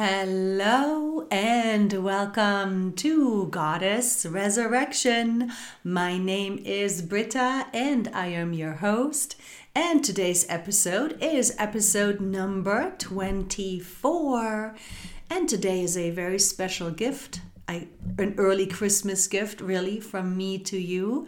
Hello 0.00 1.26
and 1.28 1.92
welcome 1.92 2.92
to 2.92 3.48
Goddess 3.48 4.24
Resurrection. 4.24 5.50
My 5.82 6.16
name 6.16 6.62
is 6.64 7.02
Britta 7.02 7.66
and 7.74 8.06
I 8.14 8.28
am 8.28 8.52
your 8.52 8.74
host. 8.74 9.34
And 9.74 10.04
today's 10.04 10.46
episode 10.48 11.18
is 11.20 11.52
episode 11.58 12.20
number 12.20 12.94
24. 12.98 14.76
And 15.30 15.48
today 15.48 15.82
is 15.82 15.96
a 15.96 16.10
very 16.10 16.38
special 16.38 16.92
gift, 16.92 17.40
I, 17.66 17.88
an 18.18 18.36
early 18.38 18.68
Christmas 18.68 19.26
gift, 19.26 19.60
really, 19.60 19.98
from 19.98 20.36
me 20.36 20.58
to 20.58 20.78
you. 20.78 21.26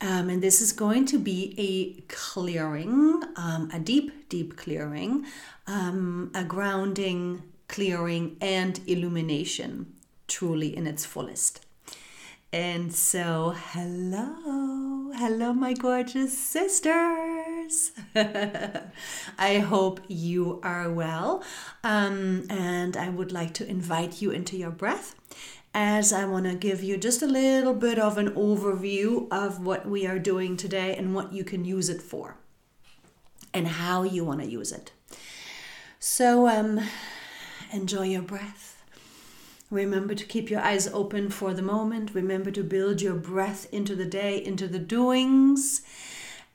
Um, 0.00 0.28
and 0.28 0.42
this 0.42 0.60
is 0.60 0.72
going 0.72 1.06
to 1.06 1.20
be 1.20 1.54
a 1.56 2.02
clearing, 2.12 3.22
um, 3.36 3.70
a 3.72 3.78
deep, 3.78 4.28
deep 4.28 4.56
clearing, 4.56 5.24
um, 5.68 6.32
a 6.34 6.42
grounding 6.42 7.44
clearing, 7.68 8.36
and 8.40 8.80
illumination 8.86 9.94
truly 10.28 10.76
in 10.76 10.86
its 10.86 11.04
fullest. 11.04 11.64
And 12.52 12.94
so, 12.94 13.54
hello, 13.56 15.12
hello, 15.14 15.52
my 15.52 15.74
gorgeous 15.74 16.36
sisters. 16.38 17.92
I 19.38 19.58
hope 19.58 20.00
you 20.08 20.60
are 20.62 20.90
well. 20.90 21.42
Um, 21.82 22.44
and 22.48 22.96
I 22.96 23.08
would 23.08 23.32
like 23.32 23.52
to 23.54 23.68
invite 23.68 24.22
you 24.22 24.30
into 24.30 24.56
your 24.56 24.70
breath 24.70 25.16
as 25.74 26.12
I 26.12 26.24
want 26.24 26.46
to 26.46 26.54
give 26.54 26.82
you 26.82 26.96
just 26.96 27.20
a 27.20 27.26
little 27.26 27.74
bit 27.74 27.98
of 27.98 28.16
an 28.16 28.30
overview 28.30 29.26
of 29.30 29.62
what 29.62 29.86
we 29.86 30.06
are 30.06 30.18
doing 30.18 30.56
today 30.56 30.96
and 30.96 31.14
what 31.14 31.34
you 31.34 31.44
can 31.44 31.66
use 31.66 31.90
it 31.90 32.00
for 32.00 32.38
and 33.52 33.66
how 33.66 34.02
you 34.02 34.24
want 34.24 34.40
to 34.40 34.46
use 34.46 34.72
it. 34.72 34.92
So, 35.98 36.48
um, 36.48 36.80
Enjoy 37.76 38.04
your 38.04 38.22
breath. 38.22 38.82
Remember 39.70 40.14
to 40.14 40.24
keep 40.24 40.48
your 40.48 40.60
eyes 40.60 40.88
open 40.88 41.28
for 41.28 41.52
the 41.52 41.60
moment. 41.60 42.14
Remember 42.14 42.50
to 42.50 42.64
build 42.64 43.02
your 43.02 43.14
breath 43.14 43.66
into 43.70 43.94
the 43.94 44.06
day, 44.06 44.42
into 44.42 44.66
the 44.66 44.78
doings. 44.78 45.82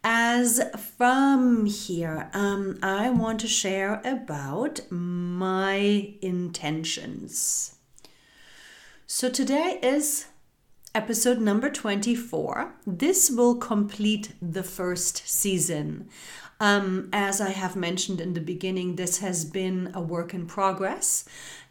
As 0.03 0.59
from 0.97 1.67
here, 1.67 2.31
um, 2.33 2.80
I 2.81 3.11
want 3.11 3.39
to 3.42 3.47
share 3.47 4.02
about 4.03 4.80
my 4.89 6.16
intentions. 6.23 7.75
So 9.05 9.30
today 9.30 9.77
is 9.83 10.25
episode 10.95 11.39
number 11.39 11.69
24. 11.69 12.73
This 12.88 13.30
will 13.30 13.58
complete 13.58 14.33
the 14.42 14.64
first 14.64 15.27
season. 15.30 16.09
Um, 16.62 17.09
as 17.12 17.42
I 17.42 17.50
have 17.50 17.76
mentioned 17.76 18.22
in 18.22 18.36
the 18.36 18.40
beginning, 18.40 18.95
this 18.95 19.17
has 19.17 19.44
been 19.45 19.90
a 19.95 20.00
work 20.00 20.31
in 20.31 20.45
progress. 20.45 21.26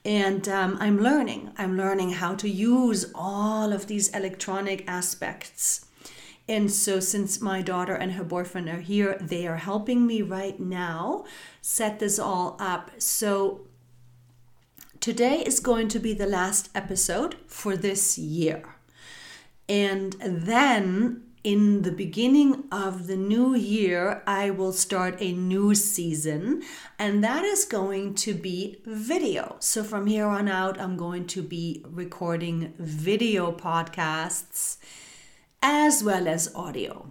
And 0.05 0.49
um, 0.49 0.79
I'm 0.81 1.01
learning. 1.01 1.53
I'm 1.57 1.77
learning 1.77 2.11
how 2.15 2.35
to 2.35 2.49
use 2.49 3.13
all 3.15 3.73
of 3.73 3.87
these 3.87 4.09
electronic 4.09 4.83
aspects. 4.89 5.87
And 6.49 6.73
so, 6.73 6.99
since 6.99 7.41
my 7.41 7.63
daughter 7.63 7.95
and 7.95 8.13
her 8.13 8.25
boyfriend 8.25 8.69
are 8.69 8.81
here, 8.81 9.17
they 9.21 9.47
are 9.47 9.59
helping 9.59 10.09
me 10.09 10.23
right 10.23 10.59
now 10.59 11.25
set 11.63 12.01
this 12.01 12.19
all 12.19 12.57
up. 12.59 12.91
So, 12.99 13.61
today 14.99 15.45
is 15.47 15.61
going 15.61 15.87
to 15.89 16.01
be 16.01 16.15
the 16.15 16.27
last 16.27 16.69
episode 16.75 17.37
for 17.47 17.77
this 17.77 18.19
year. 18.19 18.75
And 19.69 20.17
then 20.21 21.30
in 21.43 21.83
the 21.83 21.93
beginning 21.93 22.65
of 22.71 23.07
the 23.07 23.17
new 23.17 23.55
year, 23.55 24.23
I 24.27 24.51
will 24.51 24.73
start 24.73 25.17
a 25.21 25.33
new 25.33 25.75
season, 25.75 26.63
and 26.99 27.25
that 27.25 27.45
is 27.45 27.65
going 27.65 28.15
to 28.17 28.35
be 28.35 28.79
video. 28.85 29.57
So, 29.59 29.83
from 29.83 30.07
here 30.07 30.27
on 30.27 30.49
out, 30.49 30.79
I'm 30.79 30.97
going 30.97 31.27
to 31.29 31.43
be 31.43 31.83
recording 31.89 32.75
video 32.79 33.53
podcasts 33.53 34.77
as 35.63 36.05
well 36.05 36.29
as 36.29 36.55
audio. 36.55 37.11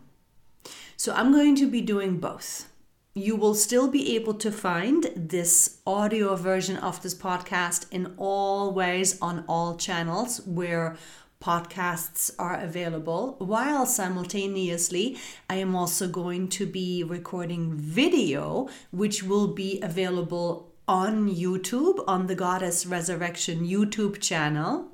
So, 0.95 1.13
I'm 1.13 1.31
going 1.31 1.56
to 1.56 1.69
be 1.69 1.81
doing 1.81 2.19
both. 2.19 2.69
You 3.16 3.35
will 3.35 3.56
still 3.56 3.88
be 3.88 4.16
able 4.16 4.35
to 4.35 4.51
find 4.51 5.12
this 5.16 5.79
audio 5.88 6.35
version 6.35 6.78
of 6.78 7.01
this 7.01 7.16
podcast 7.16 7.88
in 7.91 8.13
all 8.18 8.72
ways 8.73 9.19
on 9.22 9.44
all 9.47 9.75
channels 9.75 10.41
where 10.45 10.97
podcasts 11.41 12.31
are 12.38 12.59
available, 12.59 13.35
while 13.39 13.85
simultaneously, 13.85 15.17
I 15.50 15.55
am 15.55 15.75
also 15.75 16.07
going 16.07 16.50
to 16.50 16.66
be 16.66 17.03
recording 17.03 17.73
video, 17.73 18.69
which 18.91 19.23
will 19.23 19.47
be 19.47 19.79
available 19.81 20.72
on 20.88 21.29
YouTube, 21.33 22.03
on 22.07 22.27
the 22.27 22.35
Goddess 22.35 22.85
Resurrection 22.85 23.66
YouTube 23.66 24.19
channel. 24.19 24.88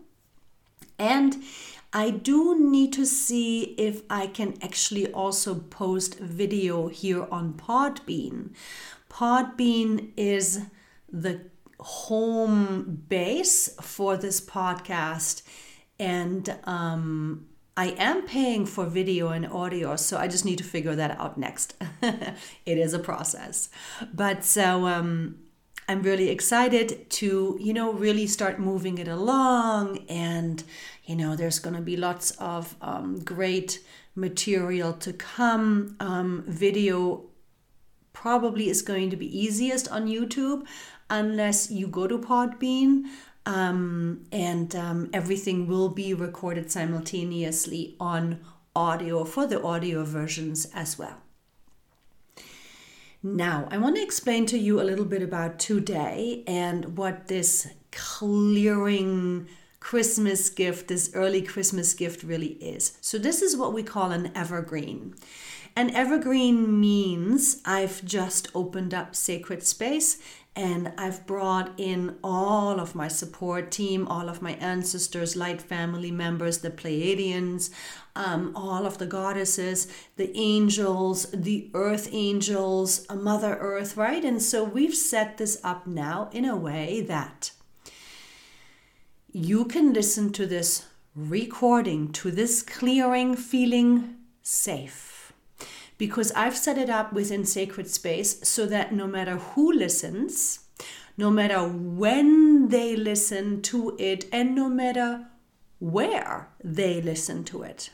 And 1.00 1.38
I 1.92 2.10
do 2.10 2.60
need 2.60 2.94
to 2.94 3.06
see 3.06 3.74
if 3.78 4.02
I 4.10 4.28
can 4.28 4.56
actually 4.62 5.12
also 5.14 5.56
post 5.56 6.20
video 6.20 6.90
here 6.90 7.26
on 7.32 7.54
Podbean. 7.54 8.50
Podbean 9.10 10.12
is 10.18 10.62
the 11.12 11.40
home 11.80 13.04
base 13.08 13.76
for 13.82 14.18
this 14.18 14.42
podcast 14.42 15.42
and 16.00 16.58
um, 16.66 17.48
I 17.78 17.88
am 17.98 18.26
paying 18.26 18.66
for 18.66 18.86
video 18.86 19.30
and 19.30 19.46
audio, 19.48 19.96
so 19.96 20.18
I 20.18 20.28
just 20.28 20.46
need 20.46 20.58
to 20.60 20.64
figure 20.64 20.96
that 20.96 21.20
out 21.20 21.38
next. 21.38 21.76
it 22.02 22.78
is 22.78 22.94
a 22.94 23.00
process, 23.00 23.70
but 24.14 24.44
so 24.44 24.88
um, 24.88 25.38
I'm 25.88 26.02
really 26.02 26.30
excited 26.30 27.10
to 27.12 27.58
you 27.60 27.74
know 27.74 27.92
really 27.94 28.28
start 28.28 28.60
moving 28.60 28.98
it 28.98 29.08
along, 29.08 30.06
and 30.10 30.64
you 31.06 31.16
know 31.16 31.36
there's 31.36 31.60
going 31.60 31.76
to 31.76 31.82
be 31.82 31.98
lots 31.98 32.32
of 32.32 32.76
um, 32.82 33.20
great 33.20 33.84
material 34.16 34.94
to 34.94 35.14
come. 35.14 35.96
Um, 36.00 36.44
video 36.48 37.26
probably 38.14 38.70
is 38.70 38.82
going 38.82 39.10
to 39.10 39.18
be 39.18 39.28
easiest 39.38 39.90
on 39.92 40.08
YouTube 40.08 40.66
unless 41.10 41.70
you 41.70 41.88
go 41.88 42.08
to 42.08 42.18
Podbean. 42.18 43.04
Um, 43.46 44.26
and 44.32 44.76
um, 44.76 45.10
everything 45.14 45.68
will 45.68 45.90
be 45.90 46.14
recorded 46.14 46.72
simultaneously 46.72 47.96
on 48.00 48.40
audio 48.76 49.24
for 49.24 49.46
the 49.46 49.62
audio 49.62 50.04
versions 50.04 50.66
as 50.74 50.98
well. 50.98 51.18
Now, 53.22 53.68
I 53.72 53.78
want 53.78 53.96
to 53.96 54.04
explain 54.04 54.46
to 54.48 54.58
you 54.58 54.80
a 54.80 54.84
little 54.84 55.06
bit 55.06 55.24
about 55.24 55.58
today 55.58 56.44
and 56.46 56.96
what 56.98 57.28
this 57.28 57.68
clearing 57.92 59.48
Christmas 59.80 60.50
gift, 60.50 60.90
this 60.90 61.10
early 61.16 61.42
Christmas 61.42 61.94
gift 61.96 62.22
really 62.22 62.54
is. 62.62 62.98
So, 63.02 63.18
this 63.18 63.42
is 63.42 63.58
what 63.58 63.74
we 63.74 63.82
call 63.82 64.12
an 64.12 64.32
evergreen. 64.36 65.16
An 65.76 65.90
evergreen 65.90 66.80
means 66.80 67.62
I've 67.66 68.06
just 68.06 68.48
opened 68.54 68.94
up 68.94 69.16
sacred 69.16 69.66
space 69.66 70.20
and 70.56 70.94
I've 70.98 71.26
brought 71.26 71.74
in 71.78 72.16
all 72.24 72.80
of 72.80 72.96
my 72.96 73.10
support 73.10 73.72
team, 73.72 74.08
all 74.08 74.30
of 74.30 74.42
my 74.42 74.54
ancestors, 74.54 75.36
light 75.36 75.62
family 75.62 76.12
members, 76.12 76.60
the 76.60 76.72
Pleiadians, 76.72 77.72
um, 78.16 78.54
all 78.56 78.86
of 78.86 78.98
the 78.98 79.06
goddesses, 79.06 79.88
the 80.16 80.32
angels, 80.38 81.30
the 81.32 81.70
earth 81.74 82.08
angels, 82.14 83.06
Mother 83.14 83.58
Earth, 83.60 83.98
right? 83.98 84.24
And 84.24 84.42
so 84.42 84.64
we've 84.64 84.96
set 84.96 85.38
this 85.38 85.60
up 85.64 85.86
now 85.86 86.30
in 86.32 86.46
a 86.46 86.56
way 86.56 87.02
that 87.02 87.52
you 89.34 89.66
can 89.66 89.92
listen 89.92 90.32
to 90.32 90.46
this 90.46 90.86
recording, 91.16 92.14
to 92.14 92.32
this 92.32 92.62
clearing, 92.62 93.36
feeling 93.36 94.16
safe 94.42 95.15
because 95.98 96.32
I've 96.34 96.58
set 96.58 96.78
it 96.78 96.90
up 96.90 97.14
within 97.14 97.46
sacred 97.46 97.90
space 97.90 98.48
so 98.48 98.66
that 98.66 98.94
no 98.94 99.08
matter 99.08 99.38
who 99.38 99.72
listens, 99.72 100.60
no 101.18 101.30
matter 101.30 101.66
when 101.68 102.70
they 102.70 102.96
listen 102.96 103.62
to 103.64 103.96
it, 103.98 104.26
and 104.32 104.56
no 104.56 104.68
matter 104.68 105.28
where 105.80 106.50
they 106.64 107.02
listen 107.02 107.44
to 107.46 107.64
it, 107.64 107.92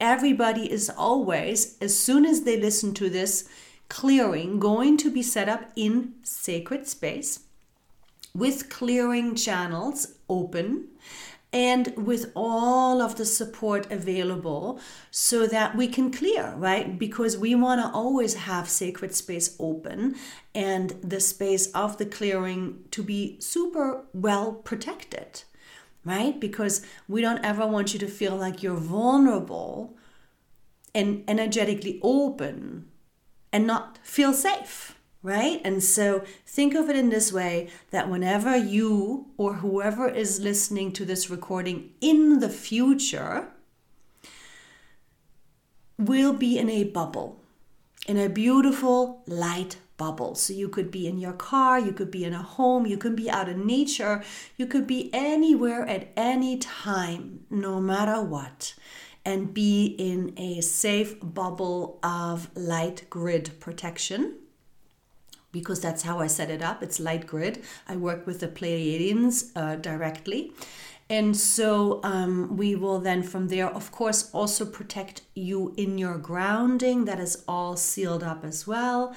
everybody 0.00 0.70
is 0.70 0.90
always, 0.90 1.76
as 1.80 1.98
soon 1.98 2.24
as 2.24 2.42
they 2.42 2.56
listen 2.56 2.94
to 2.94 3.10
this 3.10 3.48
clearing, 3.88 4.58
going 4.58 4.96
to 4.98 5.10
be 5.10 5.22
set 5.22 5.48
up 5.48 5.70
in 5.76 6.14
sacred 6.22 6.86
space 6.86 7.40
with 8.34 8.70
clearing 8.70 9.34
channels 9.34 10.14
open 10.28 10.88
and 11.52 11.92
with 11.96 12.32
all 12.34 13.02
of 13.02 13.16
the 13.16 13.26
support 13.26 13.90
available 13.92 14.80
so 15.10 15.46
that 15.46 15.76
we 15.76 15.86
can 15.86 16.10
clear, 16.10 16.54
right? 16.56 16.98
Because 16.98 17.36
we 17.36 17.54
want 17.54 17.80
to 17.80 17.90
always 17.92 18.34
have 18.34 18.68
sacred 18.68 19.14
space 19.14 19.54
open 19.60 20.16
and 20.54 20.90
the 21.02 21.20
space 21.20 21.66
of 21.72 21.98
the 21.98 22.06
clearing 22.06 22.84
to 22.90 23.02
be 23.02 23.38
super 23.40 24.04
well 24.14 24.54
protected, 24.54 25.42
right? 26.04 26.40
Because 26.40 26.84
we 27.06 27.20
don't 27.20 27.44
ever 27.44 27.66
want 27.66 27.92
you 27.92 28.00
to 28.00 28.08
feel 28.08 28.34
like 28.34 28.62
you're 28.62 28.76
vulnerable 28.76 29.96
and 30.94 31.22
energetically 31.28 32.00
open 32.02 32.88
and 33.52 33.66
not 33.66 33.98
feel 34.02 34.32
safe, 34.32 34.96
right? 35.22 35.60
And 35.64 35.82
so 35.82 36.24
think 36.46 36.74
of 36.74 36.88
it 36.88 36.96
in 36.96 37.10
this 37.10 37.32
way 37.32 37.68
that 37.90 38.10
whenever 38.10 38.56
you 38.56 39.26
or 39.36 39.54
whoever 39.54 40.08
is 40.08 40.40
listening 40.40 40.92
to 40.92 41.04
this 41.04 41.30
recording 41.30 41.90
in 42.00 42.40
the 42.40 42.48
future 42.48 43.48
will 45.98 46.32
be 46.32 46.58
in 46.58 46.68
a 46.68 46.84
bubble, 46.84 47.40
in 48.06 48.16
a 48.16 48.28
beautiful 48.28 49.22
light 49.26 49.76
bubble. 49.96 50.34
So 50.34 50.52
you 50.52 50.68
could 50.68 50.90
be 50.90 51.06
in 51.06 51.18
your 51.18 51.34
car, 51.34 51.78
you 51.78 51.92
could 51.92 52.10
be 52.10 52.24
in 52.24 52.34
a 52.34 52.42
home, 52.42 52.86
you 52.86 52.98
could 52.98 53.14
be 53.14 53.30
out 53.30 53.48
in 53.48 53.66
nature, 53.66 54.24
you 54.56 54.66
could 54.66 54.86
be 54.86 55.10
anywhere 55.14 55.86
at 55.86 56.08
any 56.16 56.58
time, 56.58 57.44
no 57.48 57.80
matter 57.80 58.20
what 58.20 58.74
and 59.24 59.54
be 59.54 59.86
in 59.86 60.34
a 60.36 60.60
safe 60.60 61.14
bubble 61.22 62.00
of 62.02 62.50
light 62.56 63.08
grid 63.08 63.52
protection 63.60 64.36
because 65.52 65.80
that's 65.80 66.02
how 66.02 66.18
I 66.18 66.26
set 66.26 66.50
it 66.50 66.62
up. 66.62 66.82
It's 66.82 66.98
light 66.98 67.26
grid. 67.26 67.62
I 67.88 67.96
work 67.96 68.26
with 68.26 68.40
the 68.40 68.48
Pleiadians 68.48 69.52
uh, 69.54 69.76
directly. 69.76 70.52
And 71.10 71.36
so 71.36 72.00
um, 72.02 72.56
we 72.56 72.74
will 72.74 72.98
then 72.98 73.22
from 73.22 73.48
there, 73.48 73.68
of 73.68 73.92
course, 73.92 74.30
also 74.32 74.64
protect 74.64 75.20
you 75.34 75.74
in 75.76 75.98
your 75.98 76.16
grounding. 76.16 77.04
That 77.04 77.20
is 77.20 77.44
all 77.46 77.76
sealed 77.76 78.22
up 78.22 78.44
as 78.44 78.66
well. 78.66 79.14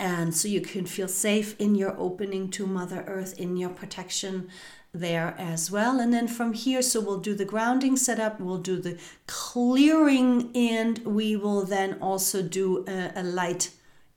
And 0.00 0.34
so 0.34 0.48
you 0.48 0.60
can 0.60 0.84
feel 0.84 1.06
safe 1.06 1.54
in 1.60 1.76
your 1.76 1.96
opening 1.96 2.50
to 2.50 2.66
Mother 2.66 3.04
Earth, 3.06 3.38
in 3.38 3.56
your 3.56 3.70
protection 3.70 4.48
there 4.92 5.34
as 5.38 5.70
well. 5.70 6.00
And 6.00 6.12
then 6.12 6.26
from 6.26 6.54
here, 6.54 6.82
so 6.82 7.00
we'll 7.00 7.20
do 7.20 7.34
the 7.34 7.44
grounding 7.44 7.96
setup, 7.96 8.40
we'll 8.40 8.58
do 8.58 8.80
the 8.80 8.98
clearing, 9.26 10.50
and 10.56 10.98
we 10.98 11.36
will 11.36 11.64
then 11.64 11.98
also 12.00 12.42
do 12.42 12.84
a, 12.88 13.12
a 13.14 13.22
light 13.22 13.70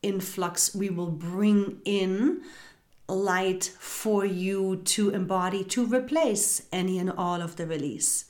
influx. 0.05 0.73
We 0.75 0.89
will 0.89 1.11
bring 1.11 1.81
in 1.83 2.41
light 3.07 3.71
for 3.79 4.25
you 4.25 4.77
to 4.77 5.09
embody 5.09 5.63
to 5.63 5.85
replace 5.85 6.63
any 6.71 6.97
and 6.97 7.11
all 7.11 7.41
of 7.41 7.55
the 7.55 7.67
release. 7.67 8.25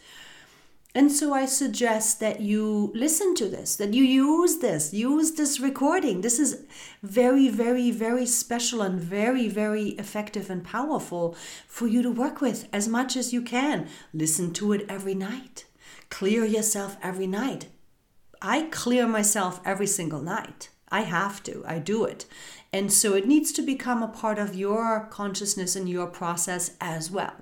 And 0.97 1.11
so 1.11 1.33
I 1.33 1.45
suggest 1.45 2.21
that 2.21 2.39
you 2.39 2.93
listen 2.95 3.35
to 3.35 3.49
this, 3.49 3.75
that 3.75 3.93
you 3.93 4.03
use 4.03 4.59
this, 4.59 4.93
use 4.93 5.33
this 5.33 5.59
recording. 5.59 6.21
This 6.21 6.39
is 6.39 6.63
very, 7.03 7.49
very, 7.49 7.91
very 7.91 8.25
special 8.25 8.81
and 8.81 8.97
very, 8.97 9.49
very 9.49 9.89
effective 10.03 10.49
and 10.49 10.63
powerful 10.63 11.35
for 11.67 11.85
you 11.85 12.01
to 12.01 12.09
work 12.09 12.39
with 12.39 12.69
as 12.71 12.87
much 12.87 13.17
as 13.17 13.33
you 13.33 13.41
can. 13.41 13.89
Listen 14.13 14.53
to 14.53 14.71
it 14.71 14.85
every 14.87 15.15
night. 15.15 15.65
Clear 16.09 16.45
yourself 16.45 16.95
every 17.03 17.27
night. 17.27 17.67
I 18.41 18.69
clear 18.71 19.05
myself 19.05 19.59
every 19.65 19.87
single 19.87 20.21
night. 20.21 20.69
I 20.95 21.01
have 21.01 21.43
to, 21.43 21.61
I 21.67 21.79
do 21.79 22.05
it. 22.05 22.25
And 22.71 22.91
so 22.91 23.15
it 23.15 23.27
needs 23.27 23.51
to 23.53 23.61
become 23.61 24.01
a 24.01 24.07
part 24.07 24.39
of 24.39 24.55
your 24.55 25.07
consciousness 25.09 25.75
and 25.75 25.89
your 25.89 26.07
process 26.07 26.71
as 26.79 27.11
well 27.11 27.35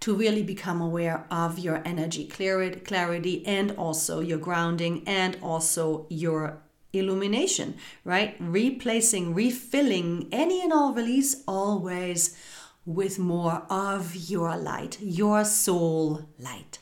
to 0.00 0.12
really 0.12 0.42
become 0.42 0.80
aware 0.80 1.24
of 1.30 1.60
your 1.60 1.80
energy 1.84 2.26
clarity 2.26 3.46
and 3.46 3.70
also 3.78 4.18
your 4.18 4.38
grounding 4.38 5.04
and 5.06 5.38
also 5.40 6.06
your 6.08 6.58
illumination, 6.92 7.76
right? 8.04 8.34
Replacing, 8.40 9.32
refilling 9.32 10.28
any 10.32 10.60
and 10.60 10.72
all 10.72 10.92
release 10.92 11.44
always 11.46 12.36
with 12.84 13.20
more 13.20 13.62
of 13.70 14.16
your 14.16 14.56
light, 14.56 14.98
your 15.00 15.44
soul 15.44 16.28
light. 16.40 16.81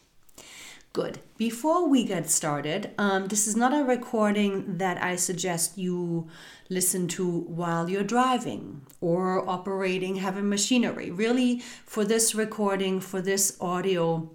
Good. 0.93 1.21
Before 1.37 1.89
we 1.89 2.05
get 2.05 2.29
started, 2.29 2.91
um, 2.99 3.29
this 3.29 3.47
is 3.47 3.55
not 3.55 3.73
a 3.73 3.85
recording 3.85 4.79
that 4.79 5.01
I 5.01 5.15
suggest 5.15 5.79
you 5.79 6.27
listen 6.69 7.07
to 7.09 7.31
while 7.31 7.89
you're 7.89 8.03
driving 8.03 8.83
or 9.01 9.49
operating 9.49 10.17
heavy 10.17 10.43
machinery. 10.43 11.13
Really, 11.13 11.61
for 11.87 12.05
this 12.05 12.35
recording, 12.35 12.99
for 12.99 13.23
this 13.23 13.57
audio, 13.61 14.33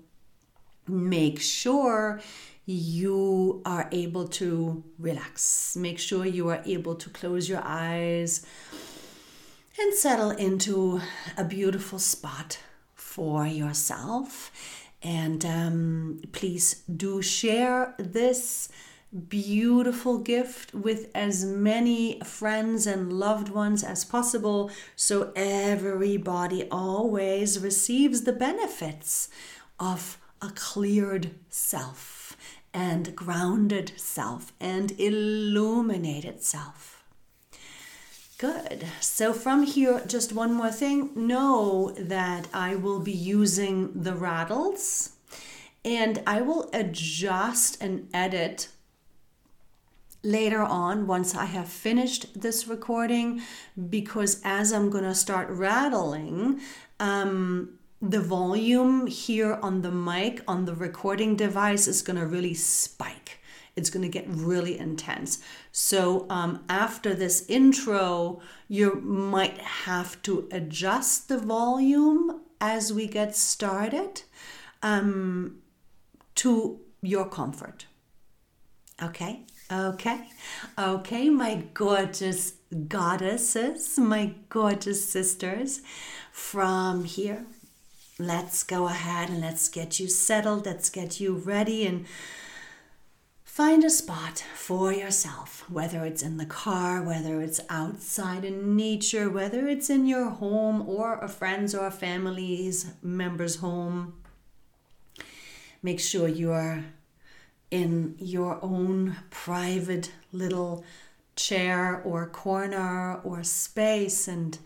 make 0.87 1.41
sure 1.41 2.21
you 2.65 3.61
are 3.65 3.89
able 3.91 4.25
to 4.29 4.81
relax. 4.97 5.75
Make 5.75 5.99
sure 5.99 6.25
you 6.25 6.47
are 6.47 6.61
able 6.65 6.95
to 6.95 7.09
close 7.09 7.49
your 7.49 7.61
eyes 7.65 8.45
and 9.77 9.93
settle 9.93 10.31
into 10.31 11.01
a 11.37 11.43
beautiful 11.43 11.99
spot 11.99 12.59
for 12.93 13.45
yourself 13.45 14.51
and 15.01 15.45
um, 15.45 16.21
please 16.31 16.83
do 16.95 17.21
share 17.21 17.95
this 17.97 18.69
beautiful 19.29 20.17
gift 20.17 20.73
with 20.73 21.09
as 21.15 21.45
many 21.45 22.19
friends 22.21 22.85
and 22.85 23.13
loved 23.13 23.49
ones 23.49 23.83
as 23.83 24.03
possible 24.03 24.69
so 24.95 25.31
everybody 25.35 26.67
always 26.69 27.59
receives 27.59 28.23
the 28.23 28.33
benefits 28.33 29.29
of 29.79 30.17
a 30.41 30.49
cleared 30.49 31.31
self 31.49 32.35
and 32.73 33.15
grounded 33.15 33.93
self 33.95 34.51
and 34.59 34.91
illuminated 34.99 36.43
self. 36.43 36.94
Good. 38.37 38.85
So 38.99 39.31
from 39.31 39.63
here, 39.63 40.01
just 40.05 40.33
one 40.33 40.53
more 40.53 40.71
thing. 40.71 41.11
Know 41.15 41.95
that 41.97 42.47
I 42.53 42.75
will 42.75 42.99
be 42.99 43.13
using 43.13 43.91
the 43.93 44.13
rattles 44.13 45.11
and 45.85 46.21
I 46.27 46.41
will 46.41 46.69
adjust 46.73 47.81
and 47.81 48.09
edit 48.13 48.67
later 50.21 50.61
on 50.61 51.07
once 51.07 51.33
I 51.33 51.45
have 51.45 51.69
finished 51.69 52.41
this 52.41 52.67
recording 52.67 53.41
because 53.89 54.41
as 54.43 54.73
I'm 54.73 54.89
going 54.89 55.03
to 55.05 55.15
start 55.15 55.49
rattling, 55.49 56.59
um, 56.99 57.77
the 58.01 58.19
volume 58.19 59.07
here 59.07 59.59
on 59.61 59.81
the 59.81 59.91
mic 59.91 60.41
on 60.45 60.65
the 60.65 60.75
recording 60.75 61.37
device 61.37 61.87
is 61.87 62.01
going 62.01 62.19
to 62.19 62.25
really 62.25 62.53
spike 62.53 63.39
it's 63.75 63.89
going 63.89 64.03
to 64.03 64.09
get 64.09 64.25
really 64.27 64.77
intense. 64.77 65.39
So, 65.71 66.25
um, 66.29 66.63
after 66.69 67.13
this 67.13 67.45
intro, 67.47 68.41
you 68.67 68.95
might 69.01 69.57
have 69.57 70.21
to 70.23 70.47
adjust 70.51 71.27
the 71.27 71.37
volume 71.37 72.41
as 72.61 72.93
we 72.93 73.07
get 73.07 73.35
started 73.35 74.23
um, 74.81 75.57
to 76.35 76.79
your 77.01 77.27
comfort. 77.27 77.85
Okay? 79.01 79.43
Okay? 79.71 80.29
Okay, 80.77 81.29
my 81.29 81.63
gorgeous 81.73 82.53
goddesses, 82.87 83.97
my 83.97 84.35
gorgeous 84.49 85.09
sisters 85.09 85.81
from 86.31 87.03
here. 87.03 87.45
Let's 88.17 88.63
go 88.63 88.87
ahead 88.87 89.29
and 89.29 89.41
let's 89.41 89.67
get 89.67 89.99
you 89.99 90.07
settled. 90.07 90.65
Let's 90.65 90.89
get 90.89 91.19
you 91.19 91.35
ready 91.35 91.85
and 91.85 92.05
Find 93.55 93.85
a 93.85 93.89
spot 93.89 94.43
for 94.53 94.91
yourself, 94.91 95.63
whether 95.69 96.03
it's 96.03 96.21
in 96.21 96.35
the 96.35 96.45
car, 96.45 97.01
whether 97.01 97.39
it's 97.39 97.61
outside 97.69 98.43
in 98.43 98.75
nature, 98.75 99.29
whether 99.29 99.65
it's 99.69 99.89
in 99.89 100.07
your 100.07 100.29
home 100.29 100.81
or 100.89 101.19
a 101.19 101.29
friend's 101.29 101.73
or 101.73 101.87
a 101.87 101.91
family's 101.91 102.91
member's 103.01 103.55
home. 103.55 104.15
Make 105.81 106.01
sure 106.01 106.27
you 106.27 106.51
are 106.51 106.83
in 107.71 108.15
your 108.19 108.59
own 108.61 109.15
private 109.29 110.11
little 110.33 110.83
chair 111.37 112.01
or 112.03 112.27
corner 112.27 113.21
or 113.23 113.41
space 113.45 114.27
and 114.27 114.59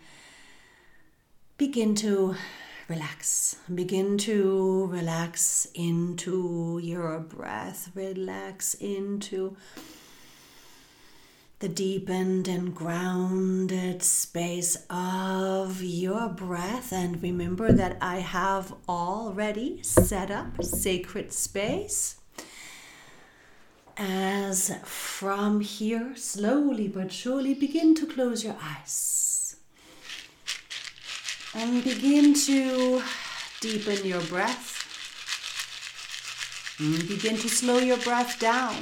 begin 1.59 1.93
to 1.93 2.33
relax. 2.89 3.55
Begin 3.73 4.17
to 4.17 4.87
relax 4.87 5.67
into 5.75 6.79
your 6.81 7.19
breath. 7.19 7.91
Relax 7.93 8.73
into 8.73 9.55
the 11.59 11.69
deepened 11.69 12.47
and 12.47 12.73
grounded 12.73 14.01
space 14.01 14.85
of 14.89 15.83
your 15.83 16.29
breath. 16.29 16.91
And 16.91 17.21
remember 17.21 17.71
that 17.71 17.97
I 18.01 18.17
have 18.17 18.73
already 18.87 19.83
set 19.83 20.31
up 20.31 20.63
sacred 20.63 21.31
space. 21.31 22.15
As 23.97 24.73
from 24.83 25.59
here, 25.59 26.15
slowly 26.15 26.87
but 26.87 27.11
surely 27.11 27.53
begin 27.53 27.93
to 27.95 28.07
close 28.07 28.43
your 28.43 28.55
eyes. 28.61 29.28
And 31.55 31.83
begin 31.83 32.35
to 32.45 33.01
deepen 33.59 34.05
your 34.05 34.21
breath. 34.21 34.75
And 36.79 37.07
begin 37.07 37.37
to 37.37 37.49
slow 37.49 37.79
your 37.79 37.97
breath 37.97 38.39
down. 38.39 38.75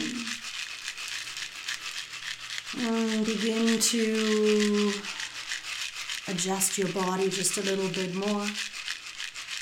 And 2.77 3.25
begin 3.25 3.79
to 3.79 4.91
adjust 6.27 6.77
your 6.77 6.89
body 6.89 7.29
just 7.29 7.57
a 7.57 7.62
little 7.62 7.89
bit 7.89 8.13
more. 8.13 8.45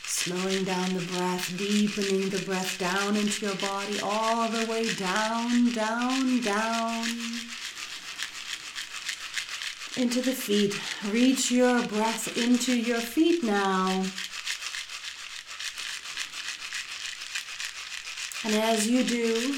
Slowing 0.04 0.64
down 0.64 0.96
the 0.96 1.06
breath, 1.14 1.56
deepening 1.60 2.30
the 2.30 2.44
breath 2.44 2.80
down 2.80 3.16
into 3.16 3.46
your 3.46 3.56
body, 3.58 4.00
all 4.02 4.50
the 4.50 4.66
way 4.66 4.92
down, 4.96 5.72
down, 5.74 6.42
down 6.42 7.06
into 9.98 10.22
the 10.22 10.32
feet. 10.32 10.80
Reach 11.12 11.52
your 11.52 11.82
breath 11.88 12.38
into 12.38 12.76
your 12.76 13.00
feet 13.00 13.44
now. 13.44 14.04
And 18.44 18.56
as 18.64 18.88
you 18.88 19.04
do, 19.04 19.56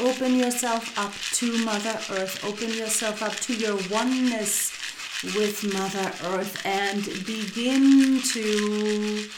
open 0.00 0.36
yourself 0.36 0.98
up 0.98 1.12
to 1.38 1.64
Mother 1.64 1.98
Earth. 2.10 2.44
Open 2.44 2.70
yourself 2.70 3.22
up 3.22 3.34
to 3.36 3.54
your 3.54 3.78
oneness 3.90 4.72
with 5.22 5.62
Mother 5.72 6.12
Earth 6.34 6.60
and 6.64 7.04
begin 7.26 8.22
to 8.22 9.28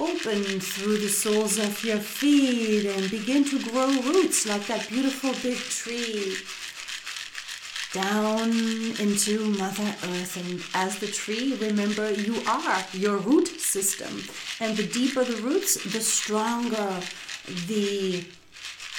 open 0.00 0.58
through 0.58 0.96
the 0.96 1.08
soles 1.08 1.58
of 1.58 1.84
your 1.84 1.98
feet 1.98 2.86
and 2.86 3.10
begin 3.10 3.44
to 3.44 3.62
grow 3.70 3.88
roots 4.02 4.46
like 4.46 4.66
that 4.66 4.88
beautiful 4.88 5.32
big 5.42 5.58
tree 5.58 6.36
down 7.92 8.50
into 8.98 9.44
Mother 9.58 9.94
Earth. 10.04 10.36
And 10.36 10.62
as 10.74 10.98
the 10.98 11.06
tree, 11.06 11.56
remember 11.60 12.12
you 12.12 12.40
are 12.46 12.84
your 12.92 13.16
root 13.16 13.48
system. 13.48 14.22
And 14.60 14.76
the 14.76 14.86
deeper 14.86 15.24
the 15.24 15.40
roots, 15.42 15.82
the 15.92 16.00
stronger 16.00 17.00
the 17.66 18.24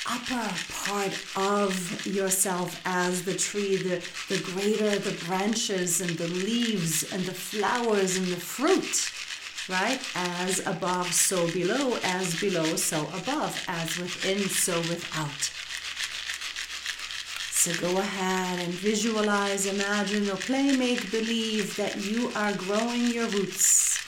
upper 0.09 0.49
part 0.85 1.13
of 1.35 2.05
yourself 2.05 2.81
as 2.85 3.23
the 3.23 3.35
tree, 3.35 3.77
the, 3.77 4.03
the 4.29 4.41
greater 4.51 4.97
the 4.99 5.15
branches 5.25 6.01
and 6.01 6.11
the 6.11 6.27
leaves 6.27 7.11
and 7.13 7.23
the 7.23 7.33
flowers 7.33 8.17
and 8.17 8.27
the 8.27 8.39
fruit, 8.39 9.11
right? 9.69 10.01
As 10.15 10.65
above, 10.65 11.13
so 11.13 11.49
below, 11.51 11.97
as 12.03 12.39
below, 12.39 12.75
so 12.75 13.01
above, 13.13 13.63
as 13.67 13.97
within, 13.97 14.39
so 14.49 14.77
without. 14.79 15.60
So 17.63 17.71
go 17.75 17.95
ahead 17.99 18.57
and 18.57 18.73
visualize, 18.73 19.67
imagine, 19.67 20.27
or 20.31 20.35
play, 20.35 20.75
make 20.75 21.11
believe 21.11 21.75
that 21.75 21.95
you 21.95 22.31
are 22.35 22.53
growing 22.53 23.05
your 23.09 23.27
roots, 23.27 23.99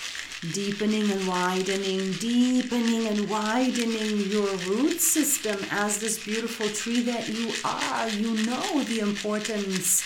deepening 0.53 1.11
and 1.11 1.27
widening, 1.27 2.13
deepening 2.13 3.05
and 3.05 3.29
widening 3.29 4.21
your 4.31 4.49
root 4.65 4.99
system 4.99 5.59
as 5.69 5.99
this 5.99 6.25
beautiful 6.25 6.67
tree 6.69 7.01
that 7.01 7.29
you 7.29 7.53
are. 7.63 8.09
You 8.09 8.43
know 8.43 8.83
the 8.85 9.01
importance 9.01 10.01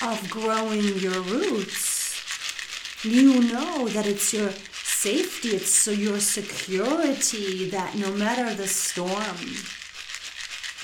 of 0.00 0.30
growing 0.30 0.96
your 1.00 1.20
roots. 1.22 3.02
You 3.04 3.42
know 3.42 3.88
that 3.88 4.06
it's 4.06 4.32
your 4.32 4.50
safety, 4.72 5.48
it's 5.56 5.74
so 5.74 5.90
your 5.90 6.20
security 6.20 7.70
that 7.70 7.96
no 7.96 8.12
matter 8.12 8.54
the 8.54 8.68
storm, 8.68 9.40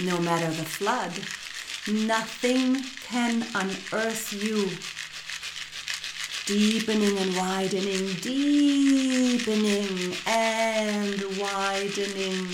no 0.05 0.21
matter 0.21 0.49
the 0.49 0.65
flood, 0.65 1.13
Nothing 1.89 2.83
can 3.09 3.43
unearth 3.55 4.35
you. 4.35 4.69
Deepening 6.45 7.17
and 7.17 7.35
widening, 7.35 8.13
deepening 8.21 10.15
and 10.27 11.25
widening 11.39 12.49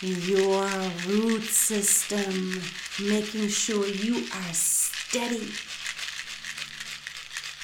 your 0.00 0.68
root 1.08 1.42
system, 1.42 2.62
making 3.04 3.48
sure 3.48 3.86
you 3.86 4.26
are 4.32 4.52
steady 4.52 5.52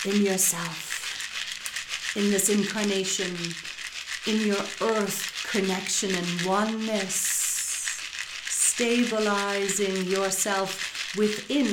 in 0.04 0.22
yourself, 0.24 2.16
in 2.16 2.30
this 2.32 2.48
incarnation, 2.48 3.36
in 4.26 4.48
your 4.48 4.64
earth 4.80 5.46
connection 5.48 6.12
and 6.12 6.42
oneness 6.42 7.37
stabilizing 8.78 10.04
yourself 10.04 11.12
within 11.16 11.66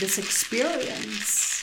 this 0.00 0.18
experience. 0.18 1.62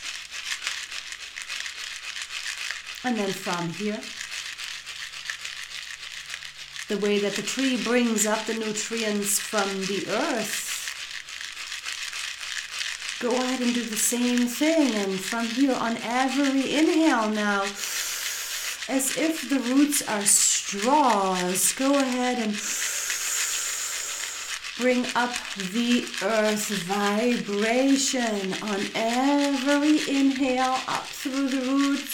And 3.03 3.17
then 3.17 3.33
from 3.33 3.67
here, 3.71 3.99
the 6.87 7.05
way 7.05 7.19
that 7.19 7.33
the 7.33 7.41
tree 7.41 7.75
brings 7.83 8.25
up 8.25 8.45
the 8.45 8.53
nutrients 8.53 9.37
from 9.37 9.67
the 9.87 10.07
earth. 10.07 10.63
Go 13.19 13.35
ahead 13.35 13.59
and 13.59 13.73
do 13.73 13.83
the 13.83 13.97
same 13.97 14.47
thing. 14.47 14.95
And 14.95 15.19
from 15.19 15.45
here 15.47 15.75
on 15.75 15.97
every 16.01 16.73
inhale 16.73 17.29
now, 17.29 17.63
as 17.63 19.17
if 19.17 19.49
the 19.49 19.59
roots 19.59 20.07
are 20.07 20.23
straws, 20.23 21.73
go 21.73 21.99
ahead 21.99 22.39
and 22.39 22.55
Bring 24.77 25.07
up 25.15 25.33
the 25.73 26.05
earth 26.21 26.69
vibration 26.85 28.53
on 28.61 28.79
every 28.93 29.97
inhale 30.07 30.77
up 30.87 31.07
through 31.07 31.49
the 31.49 31.61
roots. 31.61 32.13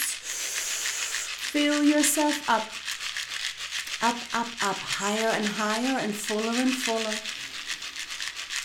Fill 1.52 1.84
yourself 1.84 2.48
up, 2.48 2.64
up, 4.00 4.16
up, 4.34 4.48
up, 4.66 4.76
higher 4.76 5.28
and 5.36 5.44
higher 5.44 5.98
and 5.98 6.14
fuller 6.14 6.56
and 6.56 6.72
fuller. 6.72 7.14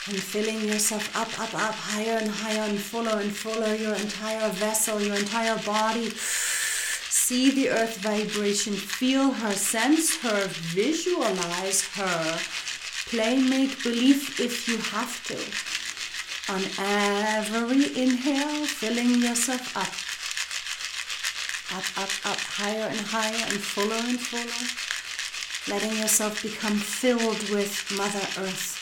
And 0.07 0.23
filling 0.23 0.61
yourself 0.65 1.13
up, 1.13 1.27
up, 1.37 1.53
up, 1.53 1.75
higher 1.75 2.19
and 2.21 2.31
higher 2.31 2.69
and 2.69 2.79
fuller 2.79 3.19
and 3.19 3.35
fuller, 3.35 3.75
your 3.75 3.95
entire 3.95 4.49
vessel, 4.51 5.01
your 5.01 5.17
entire 5.17 5.57
body. 5.65 6.09
See 6.11 7.51
the 7.51 7.69
earth 7.71 7.97
vibration, 7.97 8.75
feel 8.75 9.31
her, 9.31 9.51
sense 9.51 10.15
her, 10.21 10.47
visualize 10.47 11.85
her 11.95 12.39
Play 13.09 13.41
make 13.41 13.81
believe 13.81 14.39
if 14.39 14.67
you 14.67 14.77
have 14.77 15.23
to. 15.29 15.37
On 16.53 16.61
every 16.77 17.85
inhale, 17.99 18.65
filling 18.67 19.15
yourself 19.21 19.75
up. 19.75 19.89
Up, 21.75 21.85
up, 21.97 22.31
up, 22.31 22.39
higher 22.39 22.87
and 22.87 22.99
higher 22.99 23.45
and 23.49 23.59
fuller 23.59 23.95
and 23.95 24.19
fuller. 24.19 25.73
Letting 25.73 25.97
yourself 25.97 26.43
become 26.43 26.77
filled 26.77 27.49
with 27.49 27.91
Mother 27.97 28.45
Earth. 28.45 28.77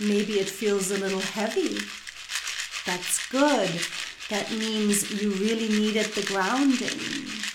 Maybe 0.00 0.40
it 0.40 0.48
feels 0.48 0.90
a 0.90 0.96
little 0.96 1.20
heavy. 1.20 1.76
That's 2.86 3.28
good. 3.28 3.70
That 4.30 4.50
means 4.52 5.22
you 5.22 5.32
really 5.32 5.68
needed 5.68 6.06
the 6.14 6.22
grounding. 6.22 7.45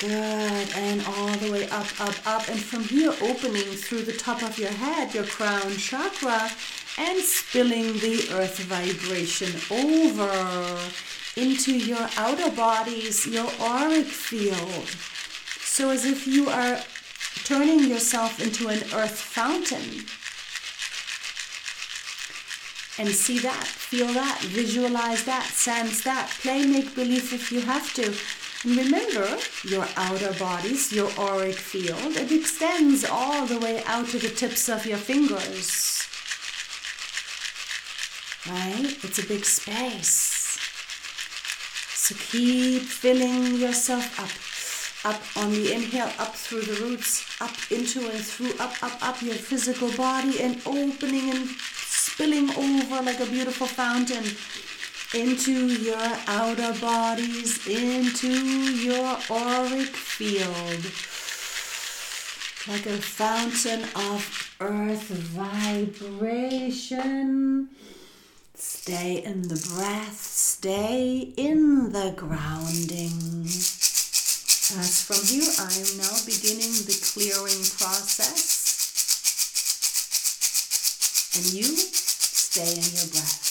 Good. 0.00 0.68
And 0.76 1.02
all 1.06 1.34
the 1.38 1.50
way 1.50 1.68
up, 1.70 1.86
up, 2.00 2.14
up. 2.24 2.48
And 2.48 2.60
from 2.60 2.84
here, 2.84 3.12
opening 3.20 3.64
through 3.64 4.02
the 4.02 4.12
top 4.12 4.44
of 4.44 4.56
your 4.56 4.70
head, 4.70 5.12
your 5.12 5.24
crown 5.24 5.76
chakra, 5.76 6.50
and 6.98 7.20
spilling 7.20 7.94
the 7.98 8.28
earth 8.32 8.60
vibration 8.60 9.50
over 9.70 10.78
into 11.36 11.76
your 11.76 12.08
outer 12.16 12.50
bodies, 12.54 13.26
your 13.26 13.50
auric 13.60 14.06
field. 14.06 14.88
So, 15.60 15.90
as 15.90 16.04
if 16.04 16.28
you 16.28 16.48
are 16.48 16.78
turning 17.44 17.88
yourself 17.88 18.40
into 18.40 18.68
an 18.68 18.82
earth 18.94 19.18
fountain. 19.18 20.04
And 23.00 23.08
see 23.14 23.38
that, 23.40 23.64
feel 23.64 24.12
that, 24.12 24.40
visualize 24.42 25.24
that, 25.24 25.44
sense 25.44 26.02
that, 26.04 26.30
play 26.40 26.66
make 26.66 26.94
believe 26.94 27.32
if 27.32 27.50
you 27.50 27.62
have 27.62 27.92
to. 27.94 28.14
And 28.64 28.76
remember, 28.76 29.38
your 29.62 29.86
outer 29.96 30.32
bodies, 30.36 30.92
your 30.92 31.10
auric 31.16 31.54
field, 31.54 32.16
it 32.16 32.32
extends 32.32 33.04
all 33.04 33.46
the 33.46 33.60
way 33.60 33.84
out 33.84 34.08
to 34.08 34.18
the 34.18 34.28
tips 34.28 34.68
of 34.68 34.84
your 34.84 34.98
fingers. 34.98 36.02
Right? 38.50 38.98
It's 39.04 39.18
a 39.20 39.26
big 39.26 39.44
space. 39.44 40.58
So 41.94 42.16
keep 42.16 42.82
filling 42.82 43.56
yourself 43.60 44.18
up. 44.18 44.32
Up 45.04 45.22
on 45.36 45.52
the 45.52 45.72
inhale, 45.72 46.10
up 46.18 46.34
through 46.34 46.62
the 46.62 46.82
roots, 46.82 47.24
up 47.40 47.54
into 47.70 48.10
and 48.10 48.24
through, 48.24 48.54
up, 48.58 48.74
up, 48.82 48.98
up 49.00 49.22
your 49.22 49.36
physical 49.36 49.92
body, 49.92 50.42
and 50.42 50.60
opening 50.66 51.30
and 51.30 51.46
spilling 51.48 52.50
over 52.56 53.02
like 53.02 53.20
a 53.20 53.26
beautiful 53.26 53.68
fountain 53.68 54.24
into 55.14 55.68
your 55.68 56.18
outer 56.26 56.74
bodies, 56.80 57.66
into 57.66 58.28
your 58.28 59.16
auric 59.30 59.88
field, 59.88 60.84
like 62.68 62.84
a 62.84 63.00
fountain 63.00 63.84
of 63.96 64.54
earth 64.60 65.08
vibration. 66.12 66.50
Stay 68.54 69.22
in 69.24 69.48
the 69.48 69.56
breath, 69.74 70.20
stay 70.20 71.32
in 71.38 71.92
the 71.92 72.12
grounding. 72.14 73.46
As 74.76 75.00
from 75.06 75.24
here, 75.24 75.50
I 75.58 75.72
am 75.72 75.96
now 75.96 76.20
beginning 76.26 76.84
the 76.84 76.98
clearing 77.14 77.64
process. 77.78 78.66
And 81.34 81.46
you 81.54 81.64
stay 81.64 82.72
in 82.72 82.84
your 82.92 83.08
breath. 83.08 83.48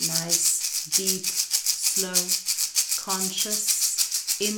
Nice 0.00 0.49
deep, 0.88 1.26
slow, 1.26 2.16
conscious 3.04 4.40
in 4.40 4.56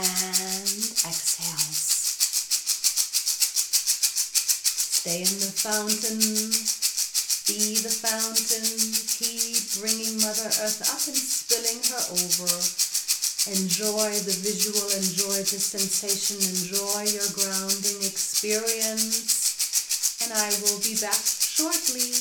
and 0.00 0.80
exhales. 1.04 2.08
Stay 5.00 5.20
in 5.20 5.36
the 5.40 5.52
fountain, 5.52 6.20
Be 7.48 7.76
the 7.82 7.92
fountain, 7.92 8.64
keep 9.20 9.60
bringing 9.80 10.16
Mother 10.24 10.48
Earth 10.64 10.80
up 10.88 11.04
and 11.04 11.16
spilling 11.16 11.80
her 11.92 12.02
over. 12.16 12.52
Enjoy 13.52 14.08
the 14.24 14.36
visual, 14.40 14.84
enjoy 14.96 15.44
the 15.44 15.60
sensation, 15.60 16.36
enjoy 16.36 17.04
your 17.12 17.28
grounding 17.36 18.00
experience. 18.04 19.36
And 20.22 20.32
I 20.32 20.48
will 20.62 20.80
be 20.80 20.96
back 21.00 21.16
shortly. 21.16 22.12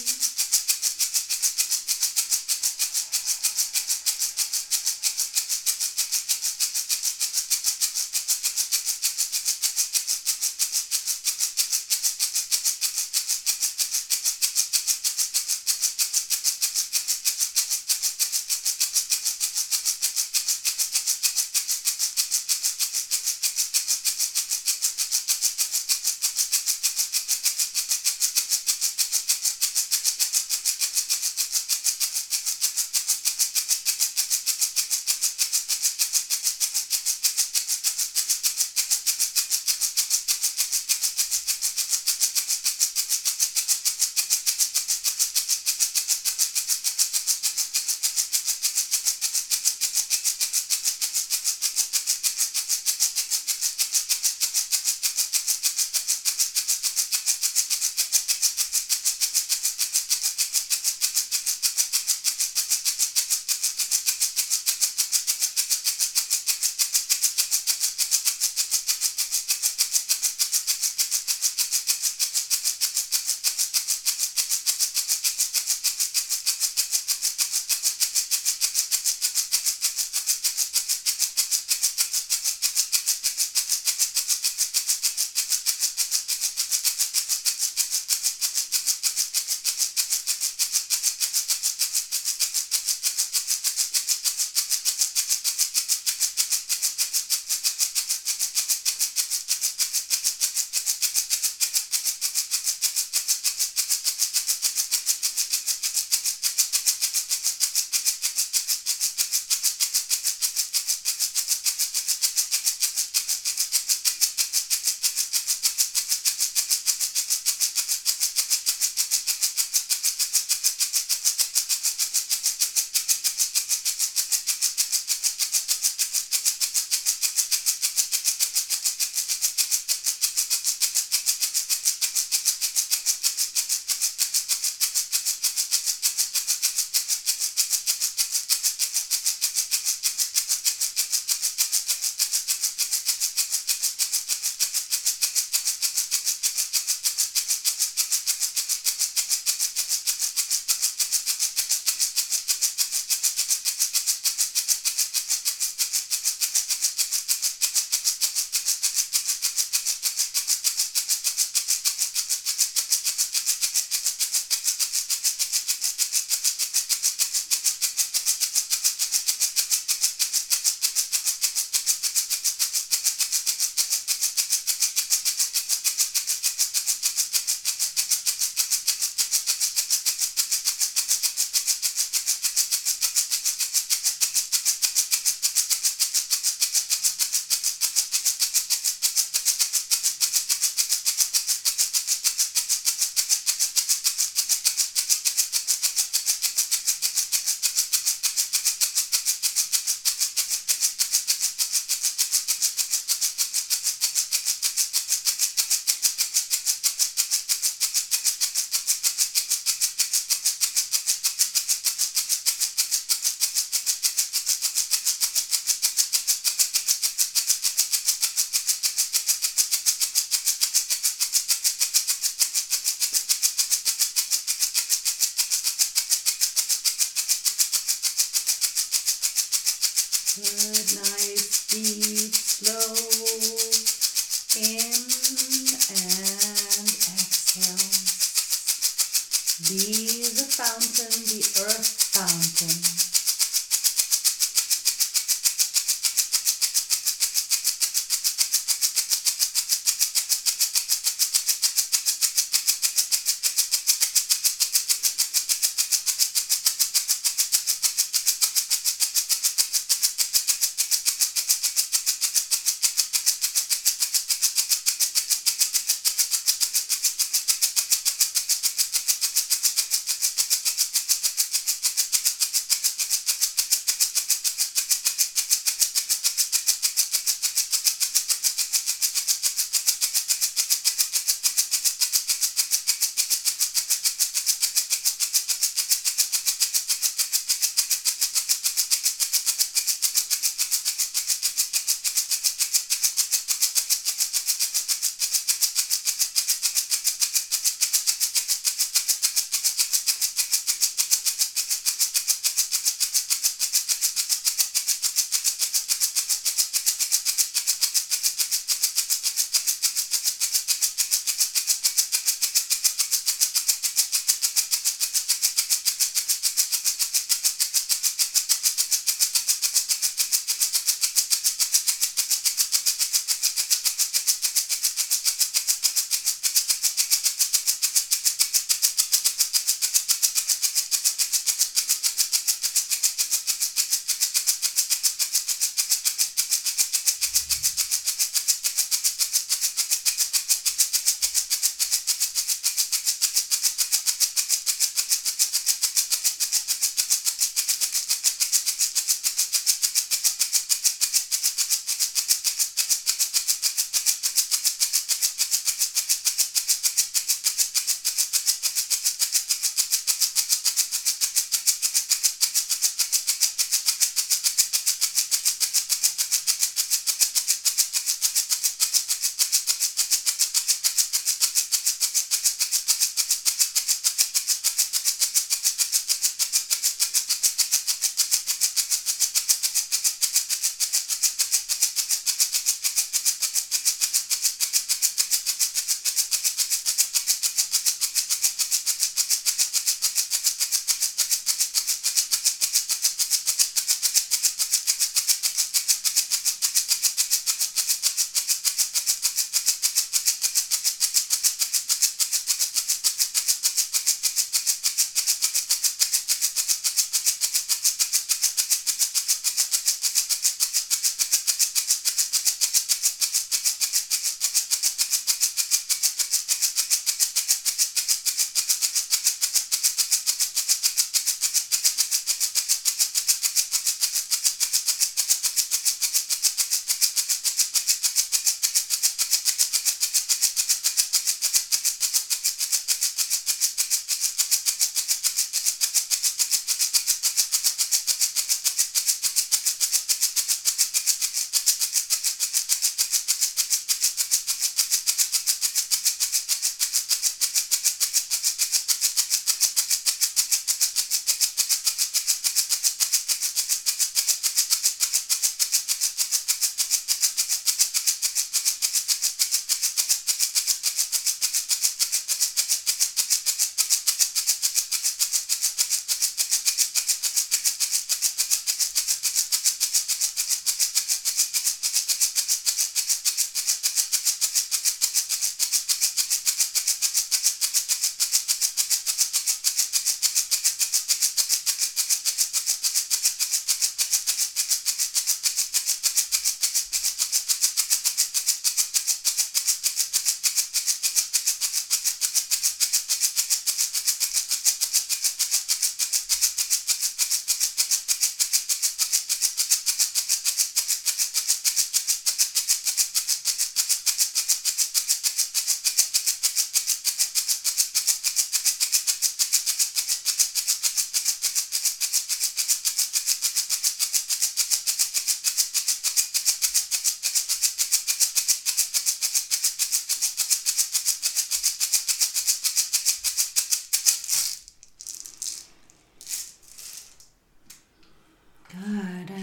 Be 239.68 239.76
the 239.76 240.48
fountain, 240.48 241.12
the 241.28 241.44
earth 241.66 242.14
fountain. 242.16 243.09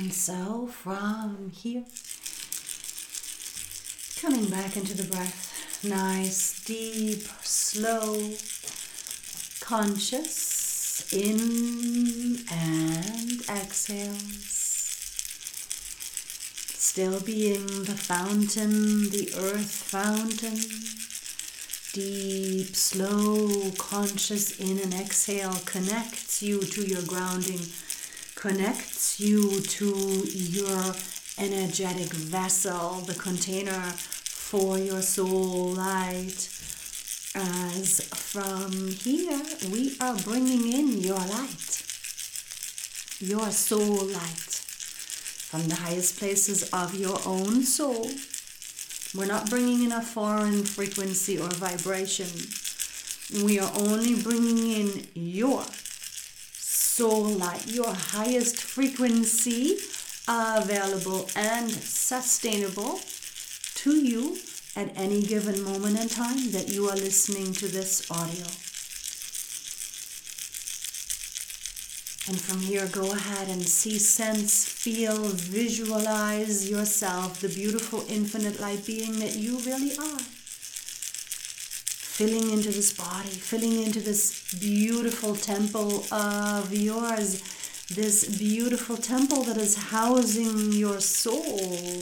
And 0.07 0.15
so 0.15 0.69
from 0.69 1.51
here, 1.51 1.83
coming 4.21 4.49
back 4.49 4.77
into 4.77 4.97
the 4.97 5.03
breath, 5.03 5.83
nice, 5.83 6.65
deep, 6.65 7.23
slow, 7.43 8.15
conscious, 9.59 11.13
in 11.13 12.39
and 12.53 13.43
exhales. 13.51 14.21
Still 16.71 17.19
being 17.19 17.67
the 17.67 17.99
fountain, 17.99 19.11
the 19.11 19.33
earth 19.37 19.73
fountain. 19.73 20.61
Deep, 21.93 22.77
slow, 22.77 23.73
conscious. 23.77 24.61
In 24.61 24.79
and 24.79 24.95
exhale. 24.95 25.57
Connects 25.65 26.43
you 26.43 26.61
to 26.63 26.87
your 26.87 27.03
grounding 27.03 27.59
connects 28.37 29.19
you 29.19 29.61
to 29.63 29.87
your 30.27 30.95
energetic 31.39 32.13
vessel, 32.13 33.01
the 33.01 33.15
container 33.15 33.93
for 33.97 34.79
your 34.79 35.01
soul 35.01 35.73
light. 35.73 36.49
As 37.35 38.01
from 38.15 38.89
here, 38.89 39.41
we 39.73 39.97
are 40.01 40.15
bringing 40.17 40.71
in 40.73 40.99
your 40.99 41.17
light, 41.17 41.83
your 43.21 43.51
soul 43.51 44.05
light, 44.05 44.53
from 45.49 45.69
the 45.69 45.75
highest 45.75 46.19
places 46.19 46.69
of 46.75 46.95
your 46.95 47.19
own 47.27 47.63
soul. 47.63 48.11
We're 49.15 49.27
not 49.27 49.49
bringing 49.49 49.85
in 49.85 49.93
a 49.93 50.03
foreign 50.03 50.65
frequency 50.65 51.39
or 51.39 51.49
vibration. 51.49 52.29
We 53.45 53.59
are 53.59 53.73
only 53.77 54.23
bringing 54.23 54.59
in 54.59 55.07
your 55.15 55.65
soul 56.97 57.25
light, 57.25 57.67
your 57.67 57.93
highest 57.93 58.57
frequency 58.57 59.77
available 60.27 61.29
and 61.37 61.71
sustainable 61.71 63.01
to 63.75 63.97
you 63.97 64.39
at 64.75 64.97
any 64.97 65.21
given 65.21 65.63
moment 65.63 66.01
in 66.01 66.09
time 66.09 66.51
that 66.53 66.71
you 66.71 66.89
are 66.89 66.97
listening 66.97 67.53
to 67.53 67.69
this 67.69 68.11
audio. 68.11 68.47
And 72.29 72.41
from 72.41 72.61
here, 72.63 72.89
go 72.89 73.13
ahead 73.13 73.49
and 73.49 73.63
see, 73.63 73.99
sense, 73.99 74.65
feel, 74.65 75.17
visualize 75.17 76.71
yourself, 76.71 77.43
the 77.43 77.51
beautiful 77.51 78.07
infinite 78.09 78.59
light 78.59 78.87
being 78.87 79.19
that 79.19 79.37
you 79.37 79.59
really 79.59 79.99
are 79.99 80.36
filling 82.17 82.51
into 82.51 82.71
this 82.71 82.95
body, 82.95 83.29
filling 83.29 83.83
into 83.83 84.01
this 84.01 84.55
beautiful 84.59 85.37
temple 85.37 86.03
of 86.11 86.73
yours, 86.73 87.43
this 87.89 88.39
beautiful 88.39 88.97
temple 88.97 89.43
that 89.45 89.59
is 89.59 89.77
housing 89.91 90.73
your 90.73 90.99
soul. 90.99 92.01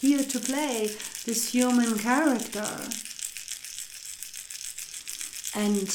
Here 0.00 0.24
to 0.24 0.40
play 0.40 0.96
this 1.26 1.52
human 1.52 1.98
character. 1.98 2.66
And 5.54 5.88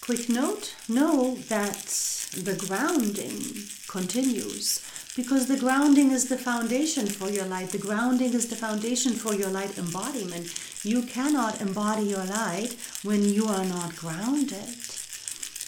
quick 0.00 0.30
note 0.30 0.74
know 0.88 1.34
that 1.48 1.84
the 2.32 2.56
grounding 2.56 3.68
continues 3.88 4.80
because 5.18 5.48
the 5.48 5.56
grounding 5.56 6.12
is 6.12 6.28
the 6.28 6.38
foundation 6.38 7.04
for 7.04 7.28
your 7.28 7.44
light. 7.44 7.70
The 7.70 7.84
grounding 7.86 8.34
is 8.34 8.46
the 8.46 8.54
foundation 8.54 9.14
for 9.14 9.34
your 9.34 9.50
light 9.50 9.76
embodiment. 9.76 10.46
You 10.84 11.02
cannot 11.02 11.60
embody 11.60 12.04
your 12.04 12.24
light 12.24 12.76
when 13.02 13.24
you 13.24 13.46
are 13.46 13.64
not 13.64 13.96
grounded. 13.96 14.68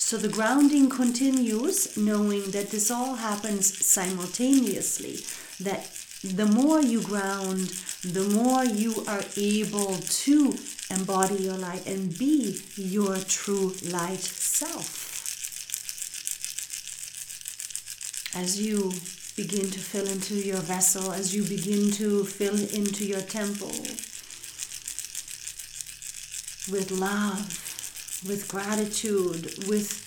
So 0.09 0.17
the 0.19 0.29
grounding 0.29 0.89
continues, 0.89 1.97
knowing 1.97 2.53
that 2.53 2.71
this 2.71 2.93
all 2.93 3.17
happens 3.17 3.85
simultaneously. 3.85 5.19
That 5.59 5.83
the 6.23 6.47
more 6.47 6.81
you 6.81 7.03
ground, 7.03 7.73
the 8.05 8.29
more 8.33 8.65
you 8.65 9.05
are 9.09 9.25
able 9.37 9.97
to 9.97 10.55
embody 10.91 11.43
your 11.43 11.59
light 11.59 11.89
and 11.89 12.17
be 12.17 12.63
your 12.77 13.17
true 13.17 13.75
light 13.83 14.21
self. 14.21 15.09
As 18.33 18.61
you 18.61 18.93
begin 19.37 19.71
to 19.71 19.79
fill 19.79 20.07
into 20.09 20.35
your 20.35 20.59
vessel, 20.59 21.13
as 21.13 21.35
you 21.35 21.43
begin 21.45 21.91
to 21.93 22.25
fill 22.25 22.59
into 22.75 23.05
your 23.05 23.21
temple, 23.21 23.73
with 26.71 26.91
love, 26.91 28.23
with 28.27 28.47
gratitude, 28.49 29.67
with 29.67 30.07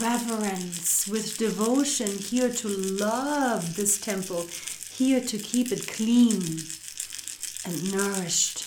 reverence, 0.00 1.06
with 1.06 1.36
devotion, 1.38 2.08
here 2.18 2.50
to 2.50 2.68
love 2.68 3.76
this 3.76 4.00
temple, 4.00 4.46
here 4.92 5.20
to 5.20 5.38
keep 5.38 5.72
it 5.72 5.86
clean 5.86 6.42
and 7.64 7.92
nourished 7.92 8.64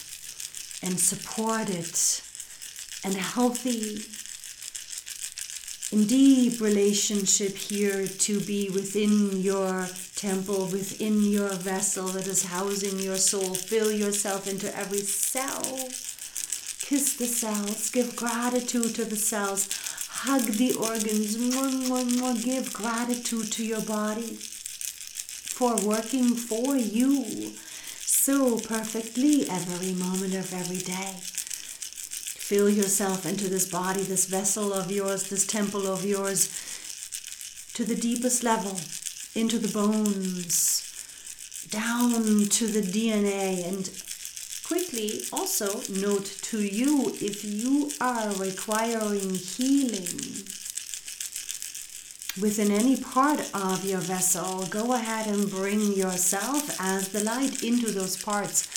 and 0.84 1.00
supported 1.00 1.90
and 3.04 3.16
healthy. 3.16 4.06
In 5.92 6.06
deep 6.06 6.62
relationship 6.62 7.56
here 7.56 8.08
to 8.08 8.40
be 8.42 8.70
within 8.70 9.42
your 9.42 9.88
temple, 10.16 10.68
within 10.68 11.24
your 11.24 11.50
vessel 11.50 12.08
that 12.10 12.28
is 12.28 12.46
housing 12.46 13.00
your 13.00 13.18
soul. 13.18 13.56
Fill 13.56 13.92
yourself 13.92 14.48
into 14.48 14.76
every 14.78 15.02
cell 15.02 15.90
Kiss 16.90 17.18
the 17.18 17.28
cells, 17.28 17.92
give 17.92 18.16
gratitude 18.16 18.96
to 18.96 19.06
the 19.06 19.16
cells, 19.16 19.70
hug 20.10 20.42
the 20.42 20.74
organs, 20.74 21.38
more, 21.38 21.70
more, 21.70 22.04
more. 22.04 22.34
give 22.34 22.74
gratitude 22.74 23.52
to 23.52 23.64
your 23.64 23.82
body 23.82 24.38
for 25.54 25.76
working 25.76 26.34
for 26.34 26.76
you 26.76 27.54
so 28.00 28.58
perfectly 28.58 29.48
every 29.48 29.94
moment 29.94 30.34
of 30.34 30.52
every 30.52 30.78
day. 30.78 31.14
Fill 32.50 32.68
yourself 32.68 33.28
into 33.28 33.48
this 33.48 33.70
body, 33.70 34.02
this 34.02 34.26
vessel 34.26 34.74
of 34.74 34.92
yours, 34.92 35.30
this 35.30 35.46
temple 35.46 35.86
of 35.86 36.04
yours, 36.04 36.50
to 37.76 37.86
the 37.86 37.94
deepest 37.94 38.42
level, 38.42 38.76
into 39.36 39.60
the 39.60 39.68
bones, 39.68 40.82
down 41.70 42.10
to 42.50 42.66
the 42.66 42.82
DNA, 42.82 43.68
and 43.68 43.92
quickly 44.66 45.22
also 45.32 45.82
note 46.02 46.26
to 46.42 46.60
you 46.60 47.14
if 47.22 47.46
you 47.46 47.92
are 48.02 48.34
requiring 48.34 49.36
healing 49.36 50.20
within 52.42 52.72
any 52.72 52.98
part 52.98 53.48
of 53.54 53.86
your 53.86 54.00
vessel, 54.00 54.66
go 54.72 54.94
ahead 54.94 55.28
and 55.28 55.52
bring 55.52 55.94
yourself 55.94 56.76
as 56.82 57.10
the 57.10 57.24
light 57.24 57.62
into 57.62 57.92
those 57.92 58.18
parts 58.18 58.68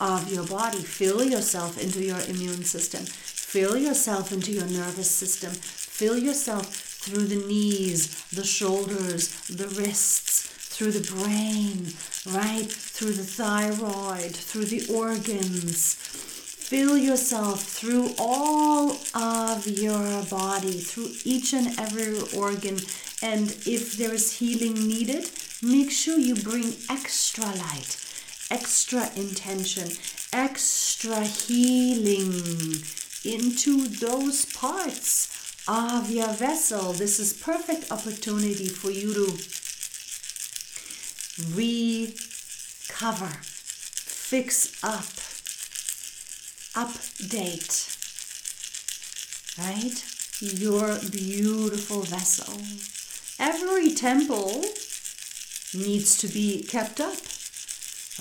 of 0.00 0.32
your 0.32 0.46
body. 0.46 0.82
Fill 0.82 1.22
yourself 1.24 1.82
into 1.82 2.02
your 2.02 2.20
immune 2.28 2.64
system. 2.64 3.04
Fill 3.04 3.76
yourself 3.76 4.32
into 4.32 4.52
your 4.52 4.66
nervous 4.66 5.10
system. 5.10 5.52
Fill 5.52 6.18
yourself 6.18 6.74
through 6.74 7.26
the 7.26 7.46
knees, 7.46 8.24
the 8.30 8.44
shoulders, 8.44 9.28
the 9.48 9.68
wrists, 9.68 10.48
through 10.72 10.92
the 10.92 11.12
brain, 11.12 11.92
right 12.26 12.70
through 12.70 13.12
the 13.12 13.22
thyroid, 13.22 14.34
through 14.34 14.64
the 14.64 14.86
organs. 14.92 15.94
Fill 15.94 16.96
yourself 16.96 17.62
through 17.62 18.14
all 18.18 18.92
of 19.14 19.66
your 19.66 20.22
body, 20.30 20.80
through 20.80 21.12
each 21.24 21.52
and 21.52 21.78
every 21.78 22.18
organ. 22.34 22.78
And 23.22 23.50
if 23.66 23.98
there 23.98 24.14
is 24.14 24.38
healing 24.38 24.74
needed, 24.74 25.30
make 25.62 25.90
sure 25.90 26.18
you 26.18 26.34
bring 26.34 26.72
extra 26.88 27.44
light, 27.44 28.01
extra 28.52 29.10
intention, 29.16 29.88
extra 30.30 31.20
healing 31.24 32.84
into 33.24 33.88
those 33.88 34.44
parts 34.44 35.64
of 35.66 36.10
your 36.10 36.28
vessel. 36.28 36.92
This 36.92 37.18
is 37.18 37.32
perfect 37.32 37.90
opportunity 37.90 38.68
for 38.68 38.90
you 38.90 39.14
to 39.14 39.24
recover, 41.56 43.32
fix 44.04 44.78
up, 44.84 45.16
update, 46.74 47.88
right? 49.58 50.04
Your 50.40 50.98
beautiful 51.10 52.02
vessel. 52.02 52.60
Every 53.38 53.94
temple 53.94 54.62
needs 55.72 56.18
to 56.18 56.28
be 56.28 56.62
kept 56.64 57.00
up, 57.00 57.16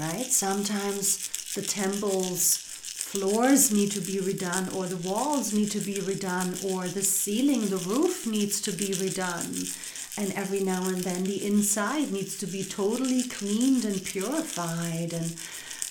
right? 0.01 0.25
Sometimes 0.25 1.53
the 1.53 1.61
temple's 1.61 2.57
floors 2.57 3.71
need 3.71 3.91
to 3.91 4.01
be 4.01 4.17
redone, 4.17 4.73
or 4.75 4.87
the 4.87 5.07
walls 5.07 5.53
need 5.53 5.69
to 5.71 5.79
be 5.79 5.95
redone, 5.95 6.51
or 6.65 6.87
the 6.87 7.03
ceiling, 7.03 7.67
the 7.67 7.77
roof 7.77 8.25
needs 8.25 8.59
to 8.61 8.71
be 8.71 8.87
redone 8.87 9.77
and 10.17 10.33
every 10.33 10.59
now 10.59 10.85
and 10.89 11.03
then 11.03 11.23
the 11.23 11.45
inside 11.45 12.11
needs 12.11 12.37
to 12.37 12.45
be 12.45 12.63
totally 12.63 13.23
cleaned 13.23 13.85
and 13.85 14.03
purified 14.03 15.13
and 15.13 15.35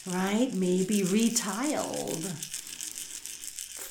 right 0.06 0.52
maybe 0.52 1.00
retiled 1.00 2.24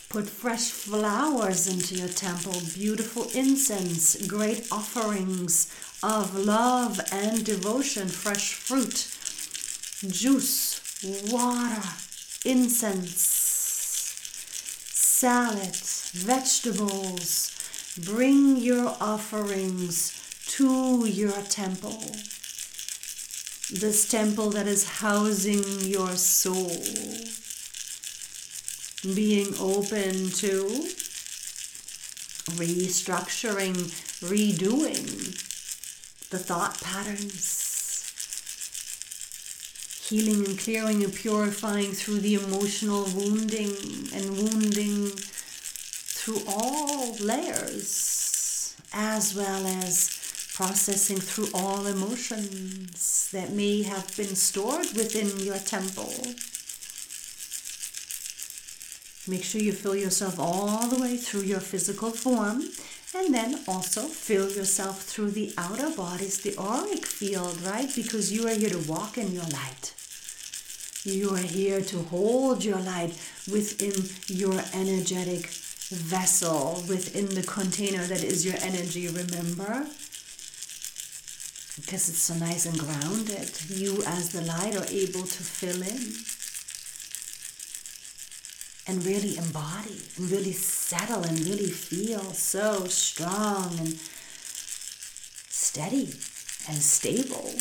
put 0.09 0.29
fresh 0.29 0.69
flowers 0.69 1.67
into 1.67 1.95
your 1.95 2.07
temple 2.09 2.53
beautiful 2.75 3.27
incense 3.33 4.15
great 4.27 4.67
offerings 4.71 5.67
of 6.01 6.33
love 6.33 7.01
and 7.11 7.43
devotion, 7.43 8.07
fresh 8.07 8.53
fruit, 8.53 9.18
juice, 10.07 10.79
water, 11.29 11.81
incense, 12.45 13.19
salads, 14.93 16.11
vegetables. 16.13 17.51
Bring 18.05 18.57
your 18.57 18.95
offerings 19.01 20.13
to 20.47 21.05
your 21.05 21.41
temple. 21.41 21.99
This 23.71 24.07
temple 24.09 24.51
that 24.51 24.67
is 24.67 24.87
housing 24.99 25.81
your 25.81 26.15
soul. 26.15 26.71
Being 29.15 29.53
open 29.59 30.29
to 30.31 30.87
restructuring, 32.55 33.75
redoing 34.21 35.05
the 36.29 36.39
thought 36.39 36.79
patterns, 36.81 37.68
healing 40.09 40.43
and 40.47 40.57
clearing 40.57 41.03
and 41.03 41.13
purifying 41.13 41.91
through 41.91 42.19
the 42.19 42.33
emotional 42.33 43.03
wounding 43.15 43.75
and 44.11 44.37
wounding 44.37 45.07
through 46.19 46.41
all 46.47 47.15
layers, 47.17 48.75
as 48.91 49.35
well 49.35 49.67
as 49.67 50.09
processing 50.55 51.19
through 51.19 51.47
all 51.53 51.85
emotions 51.85 53.29
that 53.31 53.51
may 53.51 53.83
have 53.83 54.17
been 54.17 54.35
stored 54.35 54.87
within 54.95 55.29
your 55.45 55.59
temple. 55.59 56.11
Make 59.27 59.43
sure 59.43 59.61
you 59.61 59.73
fill 59.73 59.95
yourself 59.95 60.39
all 60.39 60.87
the 60.87 60.99
way 60.99 61.17
through 61.17 61.41
your 61.41 61.59
physical 61.59 62.09
form 62.09 62.63
and 63.15 63.33
then 63.33 63.59
also 63.67 64.01
fill 64.01 64.49
yourself 64.49 65.03
through 65.03 65.31
the 65.31 65.53
outer 65.55 65.91
bodies, 65.91 66.41
the 66.41 66.57
auric 66.57 67.05
field, 67.05 67.61
right? 67.61 67.93
Because 67.95 68.33
you 68.33 68.47
are 68.47 68.55
here 68.55 68.69
to 68.71 68.89
walk 68.89 69.19
in 69.19 69.31
your 69.31 69.43
light. 69.43 69.93
You 71.05 71.33
are 71.33 71.37
here 71.37 71.79
to 71.79 71.99
hold 72.03 72.65
your 72.65 72.79
light 72.79 73.13
within 73.49 73.93
your 74.27 74.61
energetic 74.73 75.47
vessel, 75.47 76.83
within 76.89 77.33
the 77.35 77.43
container 77.43 78.05
that 78.05 78.21
is 78.21 78.45
your 78.45 78.55
energy, 78.59 79.07
remember? 79.07 79.87
Because 81.77 82.09
it's 82.09 82.21
so 82.21 82.33
nice 82.35 82.65
and 82.65 82.77
grounded. 82.77 83.49
You, 83.69 84.03
as 84.05 84.33
the 84.33 84.41
light, 84.41 84.75
are 84.75 84.85
able 84.91 85.23
to 85.23 85.43
fill 85.43 85.81
in 85.81 86.15
and 88.85 89.05
really 89.05 89.37
embody 89.37 90.01
and 90.17 90.29
really 90.29 90.51
settle 90.51 91.23
and 91.23 91.39
really 91.45 91.69
feel 91.69 92.23
so 92.33 92.85
strong 92.87 93.79
and 93.79 93.97
steady 95.47 96.13
and 96.67 96.77
stable 96.77 97.53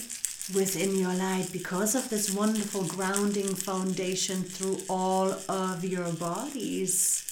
within 0.54 0.96
your 0.96 1.14
light 1.14 1.48
because 1.52 1.94
of 1.94 2.08
this 2.08 2.30
wonderful 2.32 2.84
grounding 2.84 3.54
foundation 3.54 4.42
through 4.42 4.78
all 4.88 5.34
of 5.48 5.84
your 5.84 6.10
bodies. 6.12 7.24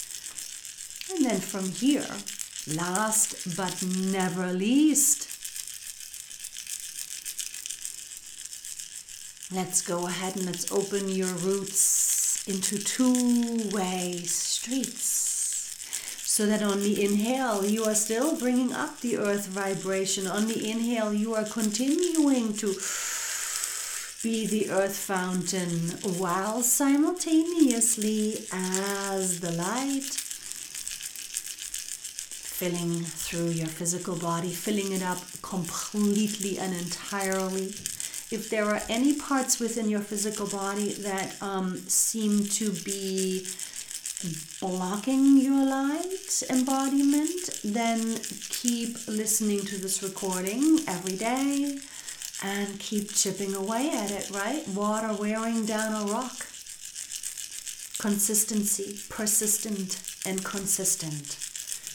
And 1.13 1.25
then 1.25 1.39
from 1.39 1.69
here, 1.69 2.05
last 2.75 3.55
but 3.57 3.83
never 3.83 4.53
least, 4.53 5.29
let's 9.53 9.81
go 9.81 10.07
ahead 10.07 10.35
and 10.35 10.45
let's 10.45 10.71
open 10.71 11.09
your 11.09 11.33
roots 11.35 12.47
into 12.47 12.77
two-way 12.77 14.21
streets 14.25 15.26
so 16.37 16.45
that 16.45 16.61
on 16.61 16.81
the 16.81 17.03
inhale 17.03 17.65
you 17.65 17.83
are 17.83 17.95
still 17.95 18.37
bringing 18.37 18.71
up 18.71 18.99
the 18.99 19.17
earth 19.17 19.47
vibration. 19.47 20.27
On 20.27 20.45
the 20.45 20.69
inhale 20.69 21.11
you 21.11 21.33
are 21.33 21.43
continuing 21.43 22.53
to 22.57 22.75
be 24.21 24.45
the 24.45 24.69
earth 24.69 24.95
fountain 24.95 25.97
while 26.19 26.61
simultaneously 26.61 28.45
as 28.53 29.39
the 29.39 29.51
light 29.53 30.13
filling 32.59 33.01
through 33.01 33.49
your 33.49 33.65
physical 33.65 34.15
body 34.15 34.51
filling 34.51 34.91
it 34.91 35.01
up 35.01 35.17
completely 35.41 36.59
and 36.59 36.71
entirely. 36.71 37.73
If 38.29 38.49
there 38.51 38.65
are 38.65 38.81
any 38.87 39.13
parts 39.15 39.59
within 39.59 39.89
your 39.89 40.01
physical 40.01 40.45
body 40.45 40.93
that 41.01 41.41
um, 41.41 41.77
seem 41.87 42.45
to 42.61 42.69
be 42.85 43.47
blocking 44.59 45.37
your 45.37 45.65
light 45.65 46.43
embodiment, 46.49 47.61
then 47.63 48.17
keep 48.49 49.07
listening 49.07 49.61
to 49.65 49.77
this 49.77 50.01
recording 50.01 50.79
every 50.87 51.15
day 51.15 51.77
and 52.43 52.79
keep 52.79 53.13
chipping 53.13 53.53
away 53.53 53.89
at 53.91 54.11
it, 54.11 54.29
right? 54.31 54.67
Water 54.69 55.13
wearing 55.13 55.65
down 55.65 55.93
a 55.93 56.11
rock. 56.11 56.47
Consistency, 57.99 58.99
persistent 59.09 60.01
and 60.25 60.43
consistent. 60.43 61.37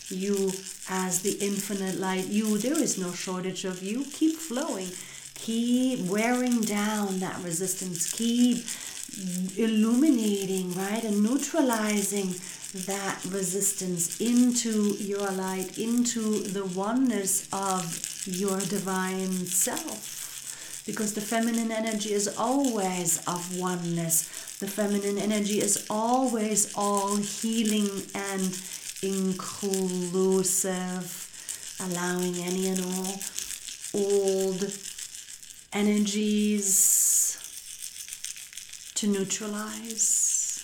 You, 0.09 0.53
as 0.89 1.23
the 1.23 1.39
infinite 1.41 1.99
light, 1.99 2.27
you, 2.27 2.59
there 2.59 2.81
is 2.81 2.99
no 2.99 3.13
shortage 3.13 3.65
of 3.65 3.83
you. 3.83 4.05
Keep 4.05 4.37
flowing 4.37 4.89
keep 5.43 6.07
wearing 6.07 6.61
down 6.61 7.19
that 7.19 7.43
resistance, 7.43 8.13
keep 8.13 8.65
illuminating, 9.57 10.75
right, 10.75 11.05
and 11.05 11.23
neutralizing 11.23 12.35
that 12.87 13.19
resistance 13.29 14.21
into 14.21 14.97
your 14.99 15.31
light, 15.33 15.79
into 15.79 16.41
the 16.41 16.65
oneness 16.65 17.47
of 17.53 18.27
your 18.27 18.59
divine 18.61 19.47
self. 19.47 20.83
Because 20.87 21.13
the 21.15 21.21
feminine 21.21 21.71
energy 21.71 22.13
is 22.13 22.29
always 22.39 23.19
of 23.27 23.57
oneness. 23.59 24.57
The 24.59 24.67
feminine 24.69 25.19
energy 25.19 25.61
is 25.61 25.87
always 25.91 26.73
all 26.75 27.17
healing 27.17 28.03
and 28.15 28.59
inclusive, 29.03 30.67
allowing 31.81 32.37
any 32.37 32.69
and 32.69 32.81
all 32.85 33.21
old 33.95 34.73
energies 35.73 37.42
to 39.03 39.09
neutralize, 39.09 40.63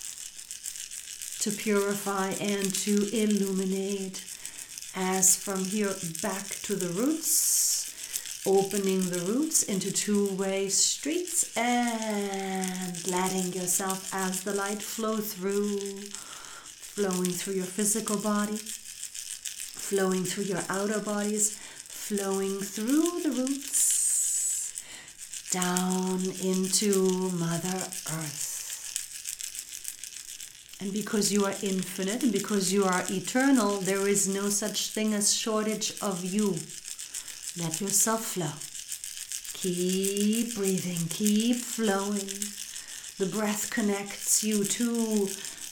to 1.41 1.51
purify, 1.51 2.29
and 2.41 2.73
to 2.73 3.09
illuminate. 3.13 4.25
As 4.95 5.35
from 5.35 5.65
here 5.65 5.93
back 6.23 6.47
to 6.63 6.77
the 6.77 6.87
roots, 6.91 7.93
opening 8.47 9.11
the 9.11 9.19
roots 9.27 9.65
into 9.65 9.91
two 9.91 10.29
way 10.37 10.69
streets 10.69 11.57
and 11.57 13.09
letting 13.09 13.53
yourself 13.53 14.15
as 14.15 14.45
the 14.45 14.55
light 14.55 14.83
flow 14.83 15.17
through, 15.17 15.81
flowing 16.95 17.33
through 17.33 17.55
your 17.55 17.65
physical 17.65 18.19
body, 18.19 18.57
flowing 18.57 20.23
through 20.23 20.45
your 20.45 20.63
outer 20.69 21.01
bodies, 21.01 21.59
flowing 21.89 22.61
through 22.61 23.21
the 23.25 23.31
roots 23.31 23.98
down 25.51 26.21
into 26.43 27.31
Mother 27.31 27.79
Earth. 28.13 28.49
And 30.81 30.93
because 30.93 31.33
you 31.33 31.45
are 31.45 31.55
infinite 31.63 32.23
and 32.23 32.33
because 32.33 32.73
you 32.73 32.85
are 32.85 33.05
eternal, 33.11 33.81
there 33.81 34.07
is 34.07 34.29
no 34.29 34.49
such 34.49 34.91
thing 34.91 35.15
as 35.15 35.35
shortage 35.35 35.93
of 36.01 36.25
you. 36.25 36.57
Let 37.57 37.81
yourself 37.81 38.25
flow. 38.25 38.53
Keep 39.55 40.55
breathing, 40.55 41.09
keep 41.09 41.57
flowing. 41.57 42.29
The 43.19 43.27
breath 43.27 43.71
connects 43.71 44.45
you 44.45 44.65
to 44.65 45.29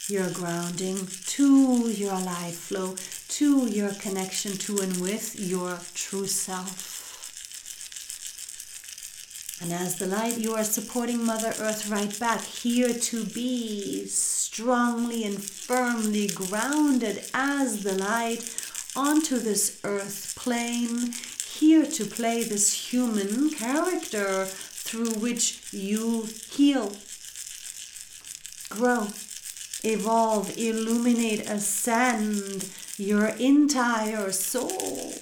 your 0.09 0.31
grounding, 0.31 1.07
to 1.27 1.89
your 1.91 2.19
life 2.19 2.59
flow, 2.59 2.97
to 3.29 3.67
your 3.69 3.91
connection 3.95 4.57
to 4.59 4.79
and 4.79 4.97
with 5.01 5.39
your 5.39 5.79
true 5.95 6.27
self. 6.27 6.96
And 9.61 9.73
as 9.73 9.97
the 9.97 10.07
light, 10.07 10.37
you 10.37 10.55
are 10.55 10.65
supporting 10.65 11.25
Mother 11.25 11.55
Earth 11.59 11.89
right 11.89 12.19
back, 12.21 12.43
here 12.43 12.93
to 12.93 13.25
be 13.25 14.07
strongly 14.07 15.25
and 15.25 15.43
firmly 15.43 16.27
grounded 16.29 17.25
as 17.33 17.83
the 17.83 17.95
light 17.95 18.55
onto 18.95 19.39
this 19.39 19.81
earth 19.83 20.35
plane, 20.37 21.13
here 21.59 21.87
to 21.87 22.05
play 22.05 22.43
this 22.45 22.91
human 22.93 23.51
character 23.51 24.45
through 24.45 25.11
which 25.13 25.73
you 25.73 26.29
heal, 26.51 26.93
grow, 28.69 29.09
evolve, 29.83 30.57
illuminate, 30.59 31.49
ascend 31.49 32.69
your 32.99 33.27
entire 33.27 34.33
soul. 34.33 35.15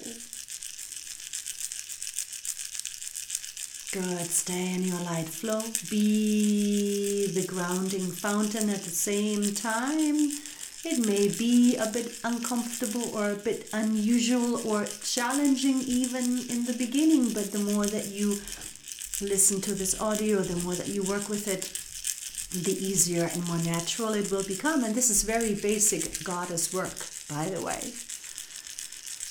Good. 3.95 4.29
Stay 4.29 4.73
in 4.73 4.83
your 4.83 4.99
light 5.03 5.29
flow. 5.29 5.61
Be 5.89 7.31
the 7.31 7.47
grounding 7.47 8.11
fountain 8.11 8.69
at 8.69 8.83
the 8.83 8.89
same 8.89 9.55
time. 9.55 10.31
it 10.83 11.05
may 11.05 11.29
be 11.29 11.77
a 11.77 11.87
bit 11.87 12.11
uncomfortable 12.25 13.15
or 13.15 13.31
a 13.31 13.35
bit 13.35 13.69
unusual 13.71 14.67
or 14.67 14.83
challenging 15.01 15.79
even 15.87 16.25
in 16.49 16.65
the 16.65 16.75
beginning, 16.77 17.31
but 17.31 17.53
the 17.53 17.59
more 17.59 17.85
that 17.85 18.07
you 18.07 18.31
listen 19.21 19.61
to 19.61 19.73
this 19.73 20.01
audio, 20.01 20.41
the 20.41 20.61
more 20.63 20.75
that 20.75 20.89
you 20.89 21.01
work 21.03 21.29
with 21.29 21.47
it, 21.47 21.63
the 22.65 22.75
easier 22.85 23.29
and 23.31 23.47
more 23.47 23.59
natural 23.59 24.13
it 24.13 24.29
will 24.29 24.43
become. 24.43 24.83
And 24.83 24.93
this 24.93 25.09
is 25.09 25.23
very 25.23 25.55
basic 25.55 26.21
goddess 26.21 26.73
work, 26.73 26.97
by 27.29 27.45
the 27.45 27.61
way. 27.61 27.93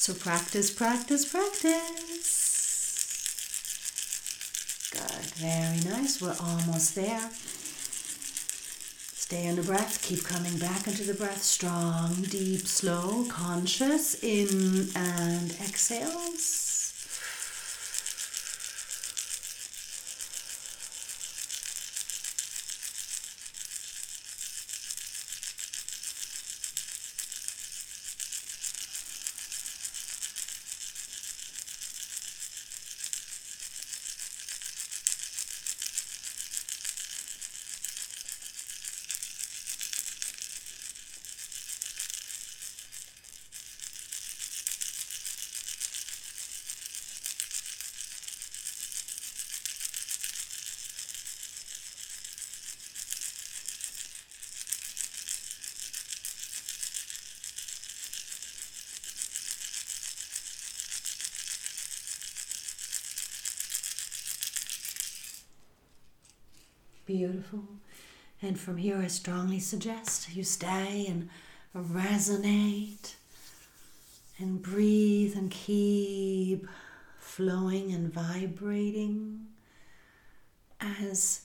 So 0.05 0.15
practice, 0.15 0.71
practice, 0.71 1.31
practice. 1.31 2.44
Good, 4.95 5.27
very 5.43 5.81
nice. 5.93 6.23
We're 6.23 6.37
almost 6.41 6.95
there. 6.95 7.29
Stay 9.17 9.47
in 9.47 9.57
the 9.57 9.63
breath, 9.63 10.01
keep 10.03 10.23
coming 10.23 10.57
back 10.59 10.87
into 10.87 11.03
the 11.03 11.15
breath. 11.15 11.43
Strong, 11.43 12.15
deep, 12.31 12.67
slow, 12.67 13.25
conscious. 13.29 14.15
In 14.23 14.89
and 14.95 15.51
exhales. 15.61 16.74
Beautiful. 67.17 67.63
And 68.43 68.59
from 68.59 68.77
here, 68.77 68.99
I 68.99 69.07
strongly 69.07 69.61
suggest 69.61 70.35
you 70.35 70.43
stay 70.43 71.07
and 71.07 71.29
resonate 71.73 73.15
and 74.37 74.61
breathe 74.61 75.37
and 75.37 75.49
keep 75.49 76.67
flowing 77.17 77.93
and 77.93 78.13
vibrating 78.13 79.47
as 80.81 81.43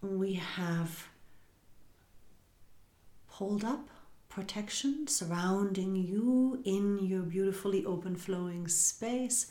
we 0.00 0.32
have 0.56 1.08
pulled 3.30 3.64
up 3.64 3.90
protection 4.30 5.06
surrounding 5.06 5.96
you 5.96 6.62
in 6.64 6.98
your 7.04 7.20
beautifully 7.20 7.84
open 7.84 8.16
flowing 8.16 8.66
space 8.66 9.50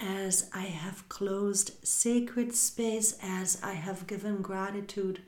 as 0.00 0.48
I 0.52 0.62
have 0.62 1.08
closed 1.08 1.86
sacred 1.86 2.54
space, 2.54 3.16
as 3.22 3.60
I 3.62 3.72
have 3.72 4.06
given 4.06 4.42
gratitude 4.42 5.22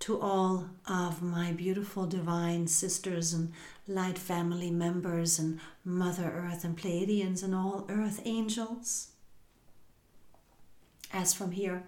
to 0.00 0.20
all 0.20 0.68
of 0.86 1.22
my 1.22 1.52
beautiful 1.52 2.06
divine 2.06 2.66
sisters 2.66 3.32
and 3.32 3.52
light 3.86 4.18
family 4.18 4.70
members 4.70 5.38
and 5.38 5.60
Mother 5.84 6.30
Earth 6.34 6.64
and 6.64 6.76
Pleiadians 6.76 7.42
and 7.42 7.54
all 7.54 7.86
earth 7.88 8.20
angels. 8.24 9.10
As 11.12 11.32
from 11.32 11.52
here, 11.52 11.84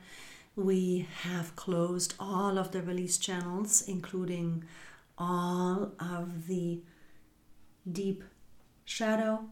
we 0.54 1.08
have 1.22 1.56
closed 1.56 2.14
all 2.20 2.56
of 2.56 2.70
the 2.70 2.82
release 2.82 3.18
channels, 3.18 3.82
including 3.88 4.64
all 5.18 5.92
of 5.98 6.46
the 6.46 6.80
deep 7.90 8.22
shadow 8.84 9.46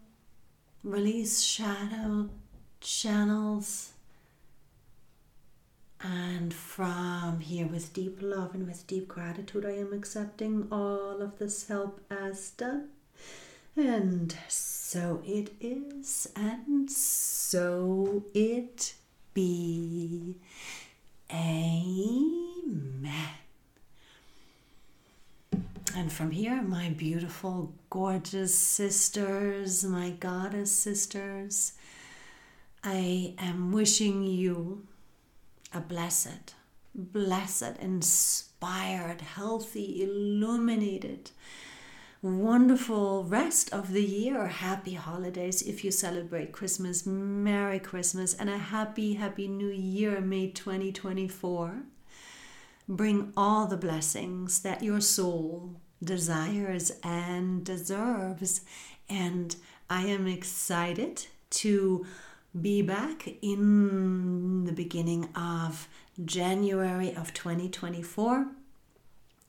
release 0.82 1.42
shadow 1.42 2.28
channels. 2.80 3.92
And 6.00 6.52
from 6.52 7.40
here, 7.40 7.66
with 7.66 7.92
deep 7.92 8.18
love 8.20 8.54
and 8.54 8.66
with 8.66 8.86
deep 8.88 9.06
gratitude, 9.06 9.64
I 9.64 9.76
am 9.76 9.92
accepting 9.92 10.66
all 10.72 11.22
of 11.22 11.38
this 11.38 11.68
help 11.68 12.00
as 12.10 12.50
done. 12.50 12.88
And 13.76 14.36
so 14.48 15.22
it 15.24 15.52
is, 15.60 16.28
and 16.34 16.90
so 16.90 18.24
it 18.34 18.94
be. 19.32 20.36
Amen. 21.32 23.12
And 25.94 26.10
from 26.10 26.30
here, 26.30 26.62
my 26.62 26.88
beautiful, 26.88 27.74
gorgeous 27.90 28.54
sisters, 28.54 29.84
my 29.84 30.10
goddess 30.10 30.72
sisters, 30.72 31.72
I 32.82 33.34
am 33.38 33.72
wishing 33.72 34.22
you 34.22 34.86
a 35.74 35.80
blessed, 35.80 36.54
blessed, 36.94 37.76
inspired, 37.78 39.20
healthy, 39.20 40.02
illuminated, 40.02 41.30
wonderful 42.22 43.24
rest 43.24 43.70
of 43.70 43.92
the 43.92 44.02
year. 44.02 44.46
Happy 44.46 44.94
holidays 44.94 45.60
if 45.60 45.84
you 45.84 45.90
celebrate 45.90 46.52
Christmas. 46.52 47.04
Merry 47.04 47.78
Christmas 47.78 48.32
and 48.32 48.48
a 48.48 48.56
happy, 48.56 49.14
happy 49.14 49.46
new 49.46 49.68
year, 49.68 50.22
May 50.22 50.48
2024 50.48 51.82
bring 52.88 53.32
all 53.36 53.66
the 53.66 53.76
blessings 53.76 54.60
that 54.60 54.82
your 54.82 55.00
soul 55.00 55.80
desires 56.02 56.92
and 57.02 57.64
deserves. 57.64 58.62
And 59.08 59.54
I 59.88 60.02
am 60.06 60.26
excited 60.26 61.26
to 61.50 62.06
be 62.60 62.82
back 62.82 63.28
in 63.40 64.64
the 64.64 64.72
beginning 64.72 65.28
of 65.34 65.88
January 66.24 67.14
of 67.14 67.32
2024 67.32 68.48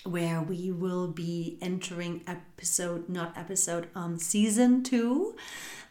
where 0.06 0.42
we 0.42 0.72
will 0.72 1.08
be 1.08 1.58
entering 1.62 2.22
episode 2.28 3.08
not 3.08 3.38
episode 3.38 3.88
um 3.96 4.18
season 4.18 4.84
2 4.84 5.36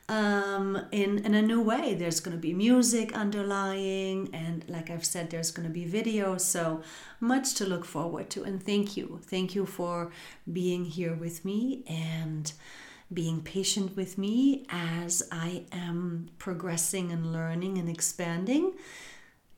um, 0.08 0.86
in, 0.90 1.18
in 1.24 1.34
a 1.34 1.42
new 1.42 1.60
way. 1.60 1.94
There's 1.94 2.20
going 2.20 2.36
to 2.36 2.40
be 2.40 2.54
music 2.54 3.12
underlying, 3.12 4.30
and 4.32 4.64
like 4.68 4.90
I've 4.90 5.04
said, 5.04 5.30
there's 5.30 5.50
going 5.50 5.66
to 5.66 5.72
be 5.72 5.84
video. 5.84 6.36
So 6.38 6.82
much 7.20 7.54
to 7.54 7.66
look 7.66 7.84
forward 7.84 8.30
to. 8.30 8.42
And 8.44 8.62
thank 8.62 8.96
you. 8.96 9.20
Thank 9.24 9.54
you 9.54 9.66
for 9.66 10.10
being 10.52 10.84
here 10.84 11.14
with 11.14 11.44
me 11.44 11.84
and 11.86 12.52
being 13.12 13.42
patient 13.42 13.94
with 13.96 14.16
me 14.16 14.64
as 14.70 15.22
I 15.30 15.64
am 15.70 16.30
progressing 16.38 17.12
and 17.12 17.32
learning 17.32 17.78
and 17.78 17.88
expanding 17.88 18.72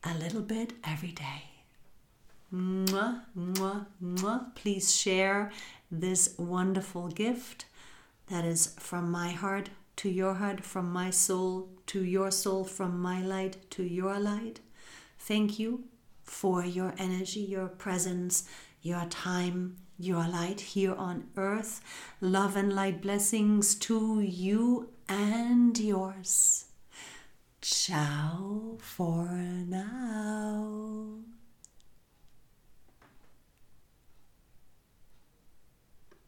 a 0.03 0.13
little 0.15 0.41
bit 0.41 0.73
every 0.83 1.11
day. 1.11 1.43
Mwah, 2.53 3.21
mwah, 3.37 3.85
mwah. 4.03 4.55
Please 4.55 4.95
share 4.95 5.51
this 5.91 6.35
wonderful 6.37 7.07
gift 7.07 7.65
that 8.27 8.45
is 8.45 8.75
from 8.79 9.09
my 9.09 9.29
heart 9.31 9.69
to 9.97 10.09
your 10.09 10.35
heart, 10.35 10.63
from 10.63 10.91
my 10.91 11.09
soul 11.09 11.69
to 11.87 12.03
your 12.03 12.31
soul, 12.31 12.63
from 12.63 12.99
my 12.99 13.21
light 13.21 13.57
to 13.71 13.83
your 13.83 14.19
light. 14.19 14.59
Thank 15.19 15.59
you 15.59 15.85
for 16.23 16.65
your 16.65 16.93
energy, 16.97 17.41
your 17.41 17.67
presence, 17.67 18.47
your 18.81 19.05
time, 19.05 19.77
your 19.97 20.27
light 20.27 20.61
here 20.61 20.93
on 20.93 21.27
earth. 21.37 21.81
Love 22.21 22.55
and 22.55 22.73
light 22.73 23.01
blessings 23.01 23.75
to 23.75 24.19
you 24.19 24.89
and 25.07 25.77
yours. 25.79 26.65
Ciao 27.61 28.77
for 28.79 29.27
now. 29.27 31.34